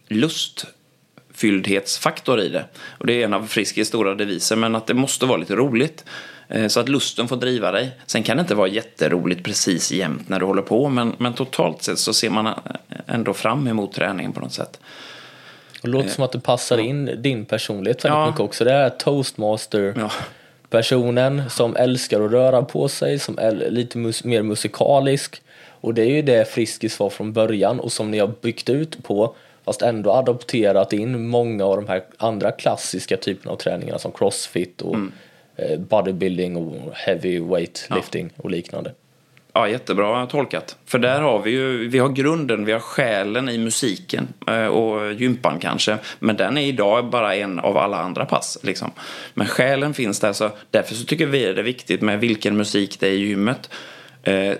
[0.08, 0.66] lust
[1.42, 2.64] fyldhetsfaktor i det.
[2.98, 6.04] Och det är en av Friskis stora deviser, men att det måste vara lite roligt.
[6.48, 7.90] Eh, så att lusten får driva dig.
[8.06, 11.82] Sen kan det inte vara jätteroligt precis jämt när du håller på, men, men totalt
[11.82, 12.52] sett så ser man eh,
[13.06, 14.80] ändå fram emot träningen på något sätt.
[15.82, 18.26] Det låter som att du passar in din personlighet väldigt ja.
[18.26, 18.64] mycket också.
[18.64, 19.94] Det är toastmaster.
[19.98, 20.10] Ja
[20.72, 25.42] personen som älskar att röra på sig, som är lite mus mer musikalisk.
[25.68, 29.02] Och det är ju det Friskis var från början och som ni har byggt ut
[29.04, 34.12] på fast ändå adopterat in många av de här andra klassiska typerna av träningarna som
[34.12, 35.12] crossfit och mm.
[35.56, 38.42] Eh, bodybuilding och heavy weight lifting ja.
[38.42, 38.92] och liknande.
[39.52, 40.76] Ja, jättebra tolkat.
[40.86, 45.12] För där har vi ju, vi har grunden, vi har själen i musiken eh, och
[45.12, 45.98] gympan kanske.
[46.18, 48.58] Men den är idag bara en av alla andra pass.
[48.62, 48.90] Liksom.
[49.34, 53.00] Men själen finns där, så därför så tycker vi det är viktigt med vilken musik
[53.00, 53.70] det är i gymmet.
[54.22, 54.32] Eh,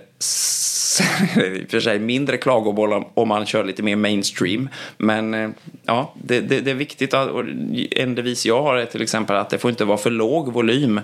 [1.37, 4.69] i och för sig mindre klagomål om man kör lite mer mainstream.
[4.97, 5.51] Men eh,
[5.85, 7.15] ja, det, det, det, är viktigt.
[7.15, 7.29] Att,
[7.91, 11.01] en devis jag har är till exempel att det får inte vara för låg volym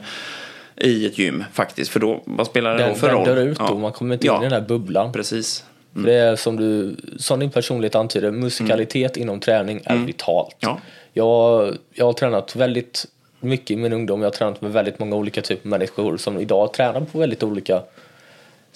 [0.77, 1.91] i ett gym faktiskt.
[1.91, 3.25] För då, vad spelar det den, då för roll?
[3.25, 3.75] Den dör ut då, ja.
[3.75, 4.39] man kommer inte in ja.
[4.39, 5.13] i den där bubblan.
[5.13, 5.65] Precis.
[5.95, 6.07] Mm.
[6.07, 9.29] Det är som du, som din personlighet antyder, musikalitet mm.
[9.29, 10.07] inom träning är mm.
[10.07, 10.57] vitalt.
[10.61, 10.81] Ja.
[11.13, 13.07] Jag, jag har tränat väldigt
[13.41, 16.39] mycket i min ungdom, jag har tränat med väldigt många olika typer av människor som
[16.39, 17.83] idag tränar på väldigt olika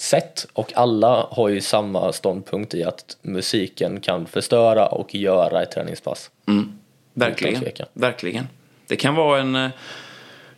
[0.03, 5.71] sätt och alla har ju samma ståndpunkt i att musiken kan förstöra och göra ett
[5.71, 6.31] träningspass.
[6.49, 6.79] Mm.
[7.15, 7.65] Verkligen.
[7.93, 8.49] Verkligen.
[8.87, 9.71] Det kan vara en, eh,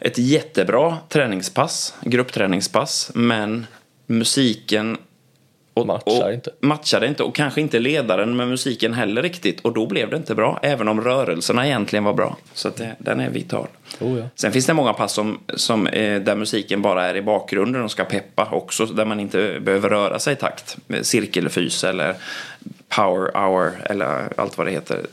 [0.01, 3.67] ett jättebra träningspass, gruppträningspass, men
[4.07, 4.97] musiken
[5.75, 6.51] Och, Matchar och inte.
[6.61, 9.61] Matchade inte och kanske inte ledaren med musiken heller riktigt.
[9.61, 12.37] Och då blev det inte bra, även om rörelserna egentligen var bra.
[12.55, 13.67] Så det, den är vital.
[14.01, 14.25] Oh, ja.
[14.35, 17.91] Sen finns det många pass som, som, eh, där musiken bara är i bakgrunden och
[17.91, 20.77] ska peppa också, där man inte behöver röra sig i takt.
[21.03, 22.15] Cirkelfys eller
[22.89, 25.07] power hour eller allt vad det heter.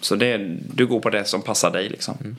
[0.00, 0.36] Så det,
[0.74, 2.36] du går på det som passar dig liksom.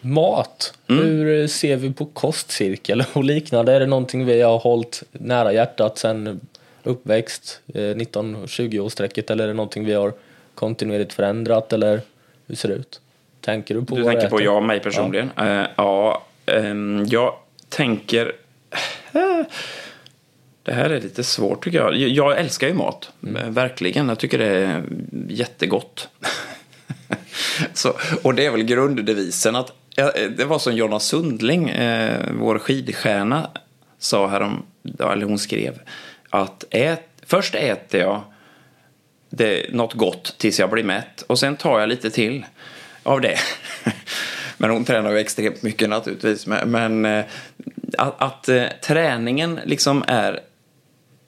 [0.00, 0.74] Mat.
[0.88, 1.04] Mm.
[1.04, 3.72] Hur ser vi på kostcirkel och liknande?
[3.72, 6.40] Är det någonting vi har hållit nära hjärtat sen
[6.82, 10.12] uppväxt, eh, 19-20-årsstrecket eller är det någonting vi har
[10.54, 12.00] kontinuerligt förändrat eller
[12.46, 13.00] hur ser det ut?
[13.42, 15.30] Tänker du på Du tänker på jag och mig personligen?
[15.36, 17.34] Ja, ja ehm, jag
[17.68, 18.32] tänker...
[20.62, 21.96] Det här är lite svårt tycker jag.
[21.96, 23.10] Jag älskar ju mat.
[23.26, 23.54] Mm.
[23.54, 24.08] Verkligen.
[24.08, 24.82] Jag tycker det är
[25.28, 26.08] jättegott.
[27.72, 29.72] Så, och det är väl grunddevisen att
[30.36, 33.50] det var som Jonna Sundling, eh, vår skidstjärna,
[33.98, 34.62] sa härom,
[34.98, 35.78] eller hon skrev
[36.30, 38.22] att ät, först äter jag
[39.30, 42.44] det, något gott tills jag blir mätt och sen tar jag lite till
[43.02, 43.38] av det.
[44.56, 46.46] Men hon tränar ju extremt mycket naturligtvis.
[46.46, 47.24] Men, men eh,
[47.98, 50.40] att, att eh, träningen liksom är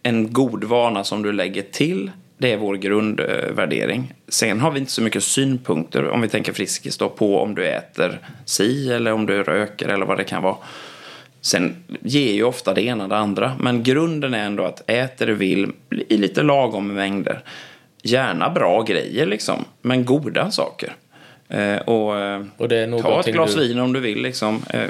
[0.03, 2.11] en god vana som du lägger till.
[2.39, 4.13] Det är vår grundvärdering.
[4.29, 7.67] Sen har vi inte så mycket synpunkter, om vi tänker Friskis då, på om du
[7.67, 10.57] äter si eller om du röker eller vad det kan vara.
[11.41, 15.35] Sen ger ju ofta det ena det andra, men grunden är ändå att äter du
[15.35, 15.73] vill
[16.09, 17.41] i lite lagom mängder.
[18.03, 20.95] Gärna bra grejer liksom, men goda saker.
[21.49, 24.63] Eh, och, eh, Och det är ta ett glas du- vin om du vill liksom.
[24.71, 24.81] Eh,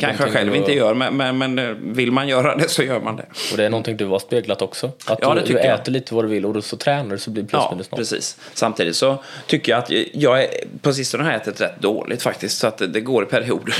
[0.00, 3.00] kanske jag själv du, inte gör, men, men, men vill man göra det så gör
[3.00, 3.24] man det.
[3.52, 4.86] Och det är någonting du har speglat också.
[5.06, 5.74] Att Ja, du, du tycker jag.
[5.80, 7.90] äter lite vad du vill och så tränar du så blir det plus Ja, minus
[7.90, 7.98] noll.
[7.98, 8.36] precis.
[8.54, 10.48] Samtidigt så tycker jag att jag är,
[10.82, 12.58] på sistone har jag ätit rätt dåligt faktiskt.
[12.58, 13.74] Så att det, det går i perioder.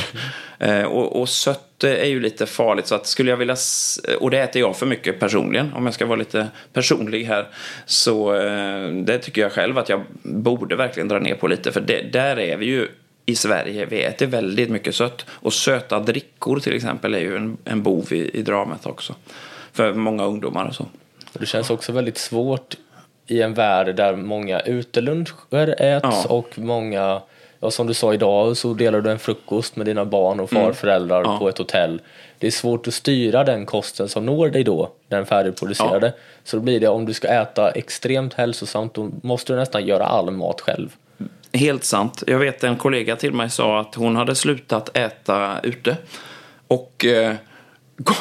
[0.59, 2.87] Eh, och, och sött eh, är ju lite farligt.
[2.87, 5.73] Så att skulle jag vilja, s- och det äter jag för mycket personligen.
[5.75, 7.47] Om jag ska vara lite personlig här.
[7.87, 11.73] Så eh, det tycker jag själv att jag borde verkligen dra ner på lite.
[11.73, 12.88] För det, där är vi ju
[13.27, 13.87] i Sverige.
[13.87, 15.27] Vi äter väldigt mycket sött.
[15.31, 19.14] Och söta drickor till exempel är ju en, en bov i, i dramat också.
[19.73, 20.87] För många ungdomar och så.
[21.33, 22.77] Det känns också väldigt svårt
[23.27, 26.25] i en värld där många uteluncher äts Ja.
[26.29, 27.23] och många,
[27.61, 31.21] ja som du sa idag så delar du en frukost med dina barn och farföräldrar
[31.21, 31.33] Mm.
[31.33, 31.38] Ja.
[31.38, 32.01] på ett hotell.
[32.38, 36.12] Det är svårt att styra den kosten som når dig då, den färdigproducerade.
[36.45, 40.05] Så då blir det om du ska äta extremt hälsosamt då måste du nästan göra
[40.07, 40.97] all mat själv.
[41.53, 42.23] Helt sant.
[42.27, 45.97] Jag vet en kollega till mig sa att hon hade slutat äta ute.
[46.69, 47.35] Och eh,
[47.97, 48.14] gå-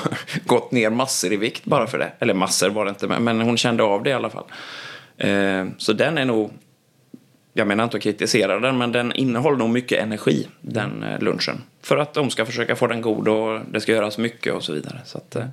[0.45, 2.11] gått ner massor i vikt bara för det.
[2.19, 4.43] Eller massor var det inte, men- men hon kände av det i alla fall.
[5.17, 6.51] Eh, så den är nog,
[7.57, 11.61] jag menar inte att kritisera den, men den innehåller nog mycket energi, den eh, lunchen.
[11.81, 14.73] För att de ska försöka få den god och det ska göras mycket och så
[14.73, 14.99] vidare.
[15.05, 15.45] Så att, eh,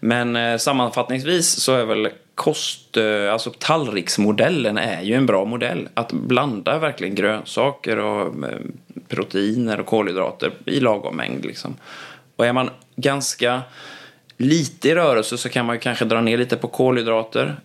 [0.00, 2.96] men eh, sammanfattningsvis så är väl kost,
[3.30, 5.88] alltså tallriksmodellen är ju en bra modell.
[5.94, 8.34] Att blanda verkligen grönsaker och
[9.08, 11.76] proteiner och kolhydrater i lagom mängd liksom.
[12.36, 13.62] Och är man ganska
[14.36, 17.56] lite i rörelse så kan man ju kanske dra ner lite på kolhydrater.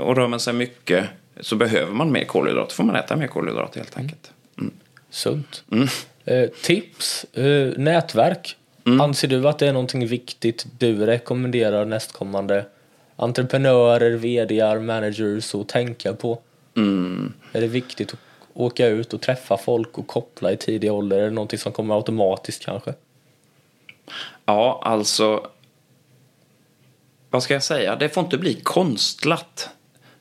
[0.00, 1.08] Och rör man sig mycket
[1.42, 2.74] så behöver man mer kolhydrater.
[2.74, 4.30] får man äta mer kolhydrater helt enkelt.
[4.58, 4.72] Mm.
[5.10, 5.64] Sunt.
[6.24, 8.56] Eh, tips, eh, nätverk.
[8.86, 9.00] Mm.
[9.00, 12.64] Anser du att det är någonting viktigt du rekommenderar nästkommande
[13.16, 16.38] entreprenörer, vdar, managers att tänka på?
[16.76, 17.32] Mm.
[17.52, 18.18] Är det viktigt att
[18.54, 21.18] åka ut och träffa folk och koppla i tidig ålder?
[21.18, 22.94] Är det någonting som kommer automatiskt kanske?
[24.44, 25.46] Ja, alltså...
[27.30, 27.96] Vad ska jag säga?
[27.96, 29.70] Det får inte bli konstlat.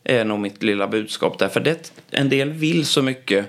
[0.09, 1.47] Är nog mitt lilla budskap där.
[1.47, 3.45] För det, en del vill så mycket.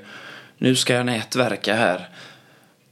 [0.59, 2.09] Nu ska jag nätverka här.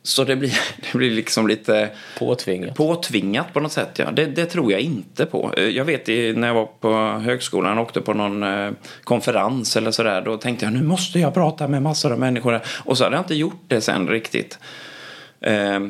[0.02, 0.58] Så det blir,
[0.92, 2.76] det blir liksom lite Påtvingat?
[2.76, 3.98] påtvingat på något sätt.
[3.98, 4.10] Ja.
[4.10, 5.54] Det, det tror jag inte på.
[5.56, 6.92] Eh, Jag vet när jag var på
[7.24, 8.70] högskolan och åkte på någon eh,
[9.04, 10.22] konferens eller sådär.
[10.22, 12.60] Då tänkte jag nu måste jag prata med massor av människor.
[12.84, 14.58] Och så hade jag inte gjort det sen riktigt.
[15.40, 15.80] Eh,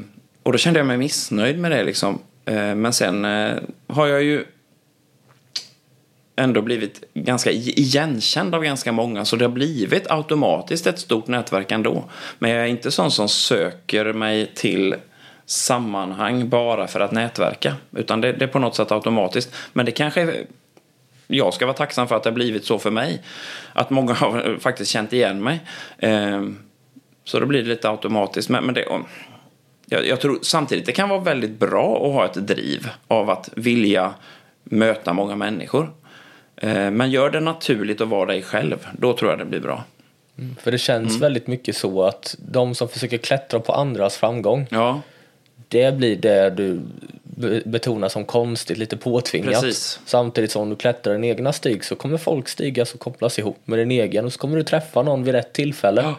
[0.42, 2.18] och då kände jag mig missnöjd med det liksom.
[2.76, 3.24] Men sen
[3.88, 4.44] har jag ju
[6.38, 11.72] ändå blivit ganska igenkänd av ganska många så det har blivit automatiskt ett stort nätverk
[11.72, 12.04] ändå.
[12.38, 14.94] Men jag är inte sån som söker mig till
[15.46, 17.74] sammanhang bara för att nätverka.
[17.96, 19.54] Utan det, det är på något sätt automatiskt.
[19.72, 20.46] Men det kanske är,
[21.26, 23.22] jag ska vara tacksam för att det har blivit så för mig.
[23.72, 25.60] Att många har faktiskt känt igen mig.
[25.98, 26.58] Ehm,
[27.24, 28.48] så då blir det lite automatiskt.
[28.48, 28.84] Men, men det,
[29.86, 33.50] jag, jag tror samtidigt det kan vara väldigt bra att ha ett driv av att
[33.56, 34.14] vilja
[34.64, 35.90] möta många människor.
[36.60, 38.86] Eh, Men gör det naturligt att vara dig själv.
[38.92, 39.84] Då tror jag det blir bra.
[40.60, 41.20] För det känns Mm.
[41.20, 45.00] väldigt mycket så att de som försöker klättra på andras framgång Ja,
[45.68, 46.80] det blir det du
[47.22, 49.52] be- betonas som konstigt, lite påtvingat.
[49.62, 50.00] Precis.
[50.04, 53.78] Samtidigt som du klättrar din egna stig så kommer folk stigas och kopplas ihop med
[53.78, 56.00] din egen och så kommer du träffa någon vid rätt tillfälle.
[56.02, 56.14] Ja.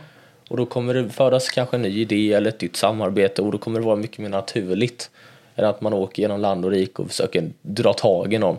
[0.48, 3.58] Och då kommer det föras kanske en ny idé eller ett nytt samarbete och då
[3.58, 5.10] kommer det vara mycket mer naturligt
[5.56, 8.58] än att man åker genom land och rik och försöker dra tag i någon.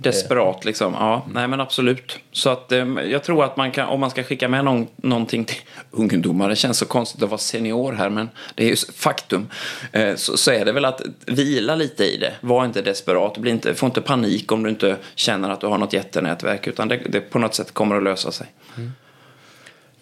[0.00, 0.92] Desperat liksom.
[0.92, 2.18] Ja, nej men absolut.
[2.32, 5.44] Så att eh, jag tror att man kan, om man ska skicka med någon, någonting
[5.44, 9.48] till ungdomar, det känns så konstigt att vara senior här, men det är ju faktum.
[9.92, 12.32] Eh, så, så är det väl att vila lite i det.
[12.40, 15.78] Var inte desperat, bli inte, få inte panik om du inte känner att du har
[15.78, 18.46] något jättenätverk, utan det, det på något sätt kommer att lösa sig.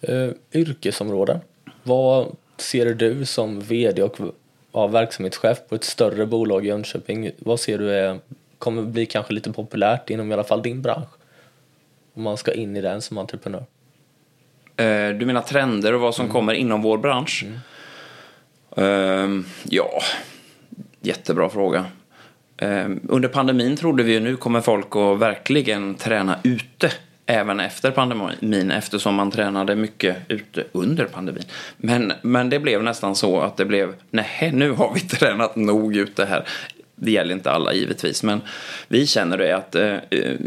[0.09, 1.39] Uh, yrkesområden.
[1.83, 4.17] Vad ser du som vd och
[4.71, 7.31] ja, verksamhetschef på ett större bolag i Jönköping?
[7.39, 8.19] Vad ser du är,
[8.59, 11.09] kommer bli kanske lite populärt inom i alla fall din bransch?
[12.13, 13.65] Om man ska in i den som entreprenör.
[14.77, 17.45] Eh, Du menar trender och vad som kommer inom vår bransch?
[18.77, 20.01] Ehm, ja,
[21.01, 21.85] jättebra fråga.
[22.57, 26.91] Ehm, Under pandemin trodde vi ju nu kommer folk att verkligen träna ute
[27.25, 31.43] även efter pandemin eftersom man tränade mycket ute under pandemin.
[31.77, 35.95] Men, men det blev nästan så att det blev nej, nu har vi tränat nog
[35.95, 36.47] ute här.
[36.99, 38.41] Det gäller inte alla givetvis, men
[38.87, 39.97] vi känner det att eh,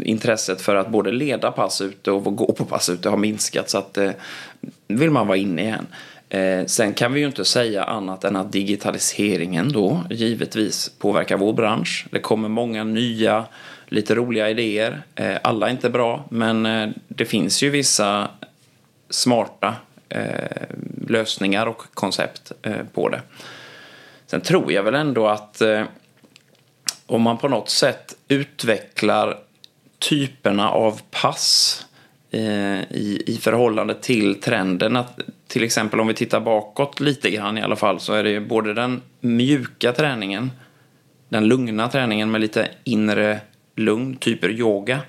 [0.03, 3.77] intresset för att både leda pass ute och gå på pass ute har minskat så
[3.77, 4.11] att eh,
[4.87, 5.87] vill man vara inne igen.
[6.29, 11.53] Eh, sen kan vi ju inte säga annat än att digitaliseringen då givetvis påverkar vår
[11.53, 12.05] bransch.
[12.11, 13.45] Det kommer många nya,
[13.87, 15.01] lite roliga idéer.
[15.15, 18.29] Eh, alla är inte bra, men eh, det finns ju vissa
[19.09, 19.75] smarta
[20.09, 20.67] eh,
[21.07, 23.21] lösningar och koncept eh, på det.
[24.27, 25.83] Sen tror jag väl ändå att eh,
[27.11, 29.37] om man på något sätt utvecklar
[29.99, 31.85] typerna av pass
[32.31, 34.95] eh, i, i förhållande till trenden.
[34.95, 38.29] Att, till exempel om vi tittar bakåt lite grann i alla fall så är det
[38.29, 40.51] ju både den mjuka träningen,
[41.29, 43.39] den lugna träningen med lite inre
[43.75, 44.99] lugn, typer yoga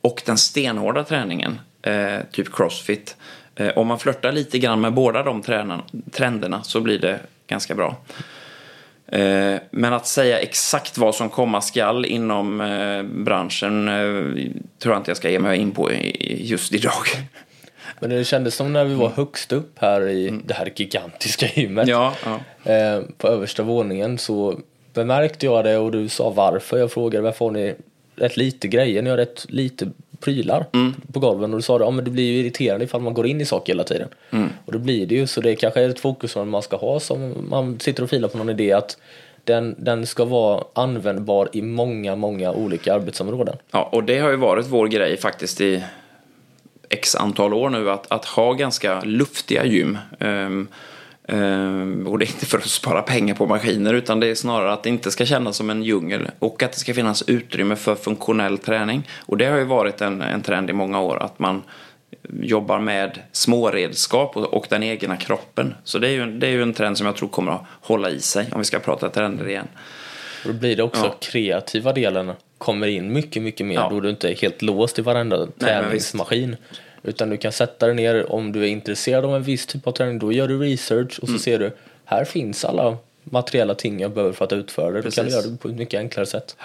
[0.00, 3.16] och den stenhårda träningen, eh, typ crossfit.
[3.54, 5.42] Eh, om man flörtar lite grann med båda de
[6.12, 7.96] trenderna så blir det ganska bra.
[9.12, 15.00] Eh, Men att säga exakt vad som komma skall inom eh, branschen eh, tror jag
[15.00, 15.90] inte jag ska ge mig in på
[16.20, 17.04] just idag.
[18.00, 21.88] Men det kändes som när vi var högst upp här i det här gigantiska gymmet.
[21.88, 22.40] Ja, ja.
[23.18, 24.60] på översta våningen så
[24.94, 26.78] bemärkte jag det och du sa varför.
[26.78, 27.74] Jag frågade varför har ni
[28.16, 29.90] rätt lite grejer, ni har rätt lite
[30.22, 30.66] prylar
[31.12, 33.26] på golven och du sa det, ja men det blir ju irriterande ifall man går
[33.26, 34.08] in i saker hela tiden.
[34.64, 37.00] Och då blir det ju så det kanske är ett fokus som man ska ha
[37.00, 38.96] som man sitter och filar på någon idé att
[39.44, 43.56] den, den ska vara användbar i många, många olika arbetsområden.
[43.70, 45.82] ja, och det har ju varit vår grej faktiskt i
[46.88, 49.98] x antal år nu att, att ha ganska luftiga gym.
[50.20, 50.68] Ehm,
[52.06, 54.82] och det är inte för att spara pengar på maskiner utan det är snarare att
[54.82, 58.58] det inte ska kännas som en djungel och att det ska finnas utrymme för funktionell
[58.58, 59.08] träning.
[59.26, 61.62] Och det har ju varit en, en trend i många år att man
[62.40, 65.74] jobbar med småredskap och, och den egna kroppen.
[65.84, 68.10] Så det är, ju, det är ju en trend som jag tror kommer att hålla
[68.10, 69.68] i sig om vi ska prata trender igen.
[70.44, 71.16] Och då blir det också Ja.
[71.20, 73.88] kreativa delen kommer in mycket, mycket mer Ja.
[73.90, 76.56] då du inte är helt låst i varenda träningsmaskin.
[77.02, 79.92] Utan du kan sätta dig ner om du är intresserad av en viss typ av
[79.92, 81.38] träning, då gör du research och så Mm.
[81.38, 81.70] ser du,
[82.04, 85.00] här finns alla materiella ting jag behöver för att utföra det.
[85.00, 86.56] Då kan du göra det på ett mycket enklare sätt.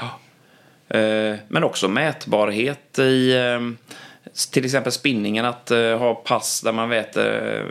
[0.89, 3.59] Eh, Men också mätbarhet i eh,
[4.51, 7.23] till exempel spinningen, att eh, ha pass där man väter,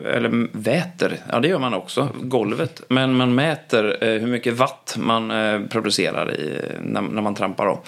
[0.06, 2.82] eller väter, ja det gör man också, golvet.
[2.88, 5.28] Men man mäter hur mycket watt man
[5.70, 7.78] producerar i, när, när man trampar om.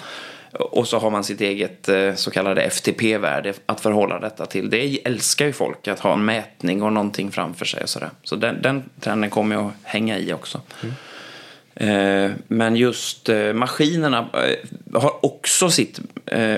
[0.51, 4.69] Och så har man sitt eget eh, så kallade FTP-värde att förhålla detta till.
[4.69, 8.09] Det älskar ju folk, att ha en mätning och någonting framför sig och sådär.
[8.23, 10.61] Så den, den trenden kommer ju att hänga i också.
[10.83, 10.93] Mm.
[12.47, 14.29] Men just eh, maskinerna
[14.93, 15.99] har också sitt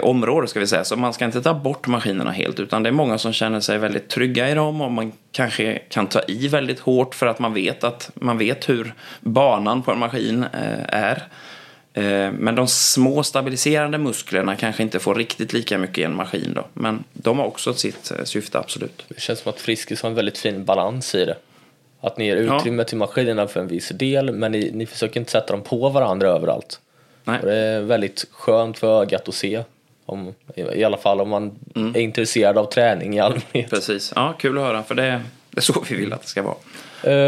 [0.02, 0.84] område ska vi säga.
[0.84, 2.60] Så man ska inte ta bort maskinerna helt.
[2.60, 4.82] Utan det är många som känner sig väldigt trygga i dem.
[4.82, 8.70] Och man kanske kan ta i väldigt hårt för att man vet, att, man vet
[8.70, 10.46] hur banan på en maskin
[10.88, 11.24] är.
[11.94, 16.54] Eh, Men de små stabiliserande musklerna kanske inte får riktigt lika mycket i en maskin.
[16.56, 16.68] Då.
[16.74, 19.06] Men de har också sitt eh, syfte, absolut.
[19.08, 21.38] Det känns som att Friskis har en väldigt fin balans i det.
[22.02, 22.58] Att ni ger Ja.
[22.58, 25.90] utrymme till maskinerna för en viss del men ni, ni försöker inte sätta dem på
[25.90, 26.80] varandra överallt.
[27.24, 27.40] Nej.
[27.40, 29.64] Och det är väldigt skönt för ögat att se.
[30.06, 31.96] Om, I alla fall om man Mm.
[31.96, 33.70] är intresserad av träning i allmänhet.
[33.70, 34.14] Precis.
[34.16, 34.84] Ja, kul att höra.
[34.84, 36.56] För det, det är så vi vill att det ska vara.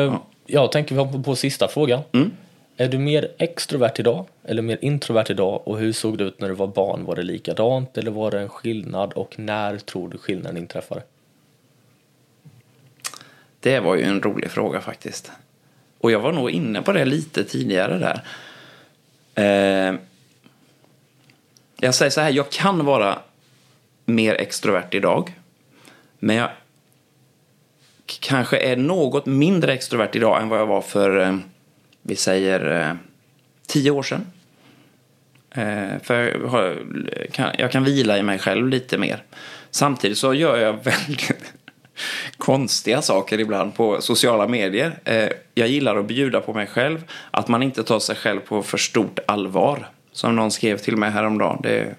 [0.08, 2.02] Uh, Jag tänker hoppar på sista frågan.
[2.12, 2.32] Mm.
[2.78, 6.50] Är du mer extrovert idag eller mer introvert idag och hur såg det ut när
[6.50, 7.06] du var barn?
[7.06, 11.04] Var det likadant eller var det en skillnad och när tror du skillnaden inträffade?
[13.60, 15.32] Det var ju en rolig fråga faktiskt.
[16.00, 18.24] Och jag var nog inne på det lite tidigare där.
[19.36, 19.96] Eh,
[21.78, 23.20] jag säger så här, jag kan vara
[24.06, 25.34] mer extrovert idag.
[26.20, 26.50] Men jag
[28.20, 31.38] kanske är något mindre extrovert idag än vad jag var för, eh,
[32.04, 32.96] vi säger, eh,
[33.68, 34.26] tio år sedan.
[35.56, 36.78] Eh, för jag, har,
[37.32, 39.24] kan, jag kan vila i mig själv lite mer.
[39.72, 41.54] Samtidigt så gör jag väldigt
[42.38, 45.00] konstiga saker ibland på sociala medier.
[45.04, 47.04] Eh, jag gillar att bjuda på mig själv.
[47.32, 49.90] Att man inte tar sig själv på för stort allvar.
[50.12, 51.60] Som någon skrev till mig häromdagen.
[51.64, 51.96] Det,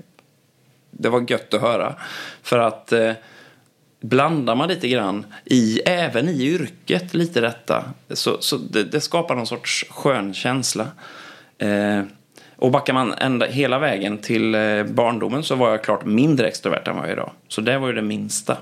[0.91, 1.95] det var gött att höra.
[2.43, 3.13] För att eh,
[4.05, 7.85] blandar man lite grann, i, även i yrket, lite detta.
[8.11, 10.87] Så, så det, det skapar någon sorts skön känsla.
[11.59, 12.03] Eh,
[12.57, 16.89] och backar man ända, hela vägen till eh, barndomen så var jag klart mindre extrovert
[16.89, 17.31] än vad jag är idag.
[17.49, 18.53] Så det var ju det minsta.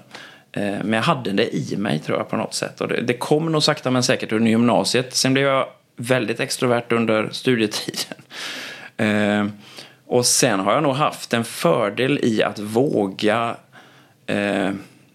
[0.53, 2.80] Eh, men jag hade det i mig tror jag på något sätt.
[2.80, 5.14] Och det, det kom nog sakta men säkert under gymnasiet.
[5.14, 5.66] Sen blev jag
[5.97, 8.22] väldigt extrovert under studietiden.
[8.97, 9.47] Eh,
[10.07, 13.57] och sen har jag nog haft en fördel i att våga
[14.26, 14.70] eh,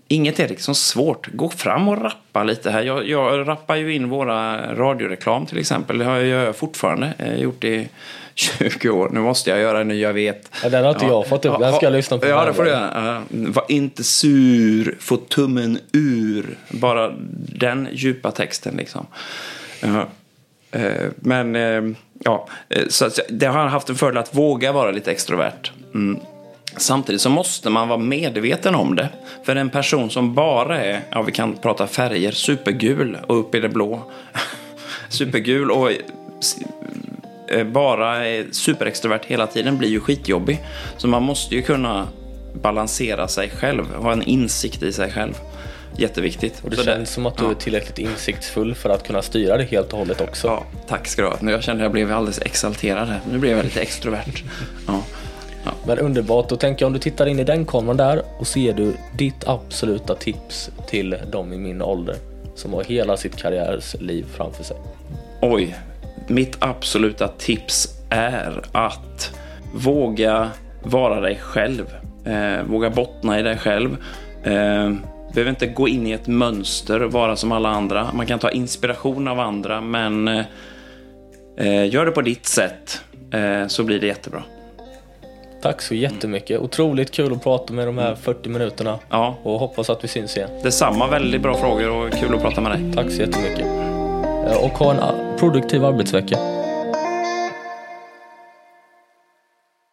[0.08, 1.28] Inget är liksom svårt.
[1.34, 2.82] Gå fram och rappa lite här.
[2.82, 5.98] Jag, jag rappar ju in våra radioreklam till exempel.
[5.98, 7.14] Det har jag fortfarande.
[7.18, 7.90] Jag har gjort det i
[8.36, 9.10] 20 år.
[9.14, 10.52] Nu måste jag göra en ny, jag vet.
[10.64, 11.60] Ja, den har inte jag fått upp.
[11.60, 12.28] Den ska jag lyssna på.
[12.28, 12.92] Ja, det får du göra.
[13.06, 16.58] Ja, Var inte sur, få tummen ur.
[16.70, 17.14] Bara
[17.56, 19.06] den djupa texten liksom.
[19.82, 20.06] Ja.
[20.72, 25.12] Eh, Men eh, ja, eh, så det har haft en fördel att våga vara lite
[25.12, 25.72] extrovert.
[25.94, 26.20] Mm.
[26.78, 29.10] Samtidigt så måste man vara medveten om det.
[29.44, 33.60] För en person som bara är, ja vi kan prata färger, supergul och upp i
[33.60, 34.02] det blå.
[35.10, 35.92] supergul och
[37.48, 40.60] eh, bara är superextrovert hela tiden blir ju skitjobbig.
[40.98, 42.08] Så man måste ju kunna
[42.62, 45.34] balansera sig själv, ha en insikt i sig själv.
[45.98, 46.62] Jätteviktigt.
[46.64, 47.52] Och det Så känns som att du ja.
[47.52, 50.48] är tillräckligt insiktsfull för att kunna styra det helt och hållet också.
[50.48, 51.52] Ja, tack ska du ha.
[51.52, 53.20] Jag kände att jag blev alldeles exalterad här.
[53.32, 54.44] Nu blev jag lite extrovert.
[54.88, 55.04] Ja.
[55.68, 55.74] Ja.
[55.88, 58.74] Men underbart, då tänker jag om du tittar in i den kameran där och ser
[58.74, 62.16] du ditt absoluta tips till de i min ålder
[62.56, 64.78] som har hela sitt karriärsliv framför sig.
[65.42, 65.76] Oj,
[66.28, 69.34] mitt absoluta tips är att
[69.74, 70.50] våga
[70.84, 71.86] vara dig själv.
[72.26, 73.98] Eh, våga bottna i dig själv.
[74.44, 74.92] Eh,
[75.34, 78.10] behöver inte gå in i ett mönster och vara som alla andra.
[78.14, 80.46] Man kan ta inspiration av andra, men eh,
[81.58, 83.02] eh, gör det på ditt sätt
[83.34, 84.44] eh, så blir det jättebra.
[85.62, 86.60] Tack så jättemycket.
[86.62, 90.38] Otroligt kul att prata med de här 40 minuterna Ja, och hoppas att vi syns
[90.38, 90.50] igen.
[90.64, 91.08] detsamma.
[91.08, 92.94] Väldigt bra frågor och kul att prata med dig.
[92.96, 93.66] Tack så jättemycket.
[94.52, 96.38] Eh, Och ha en produktiv arbetsvecka.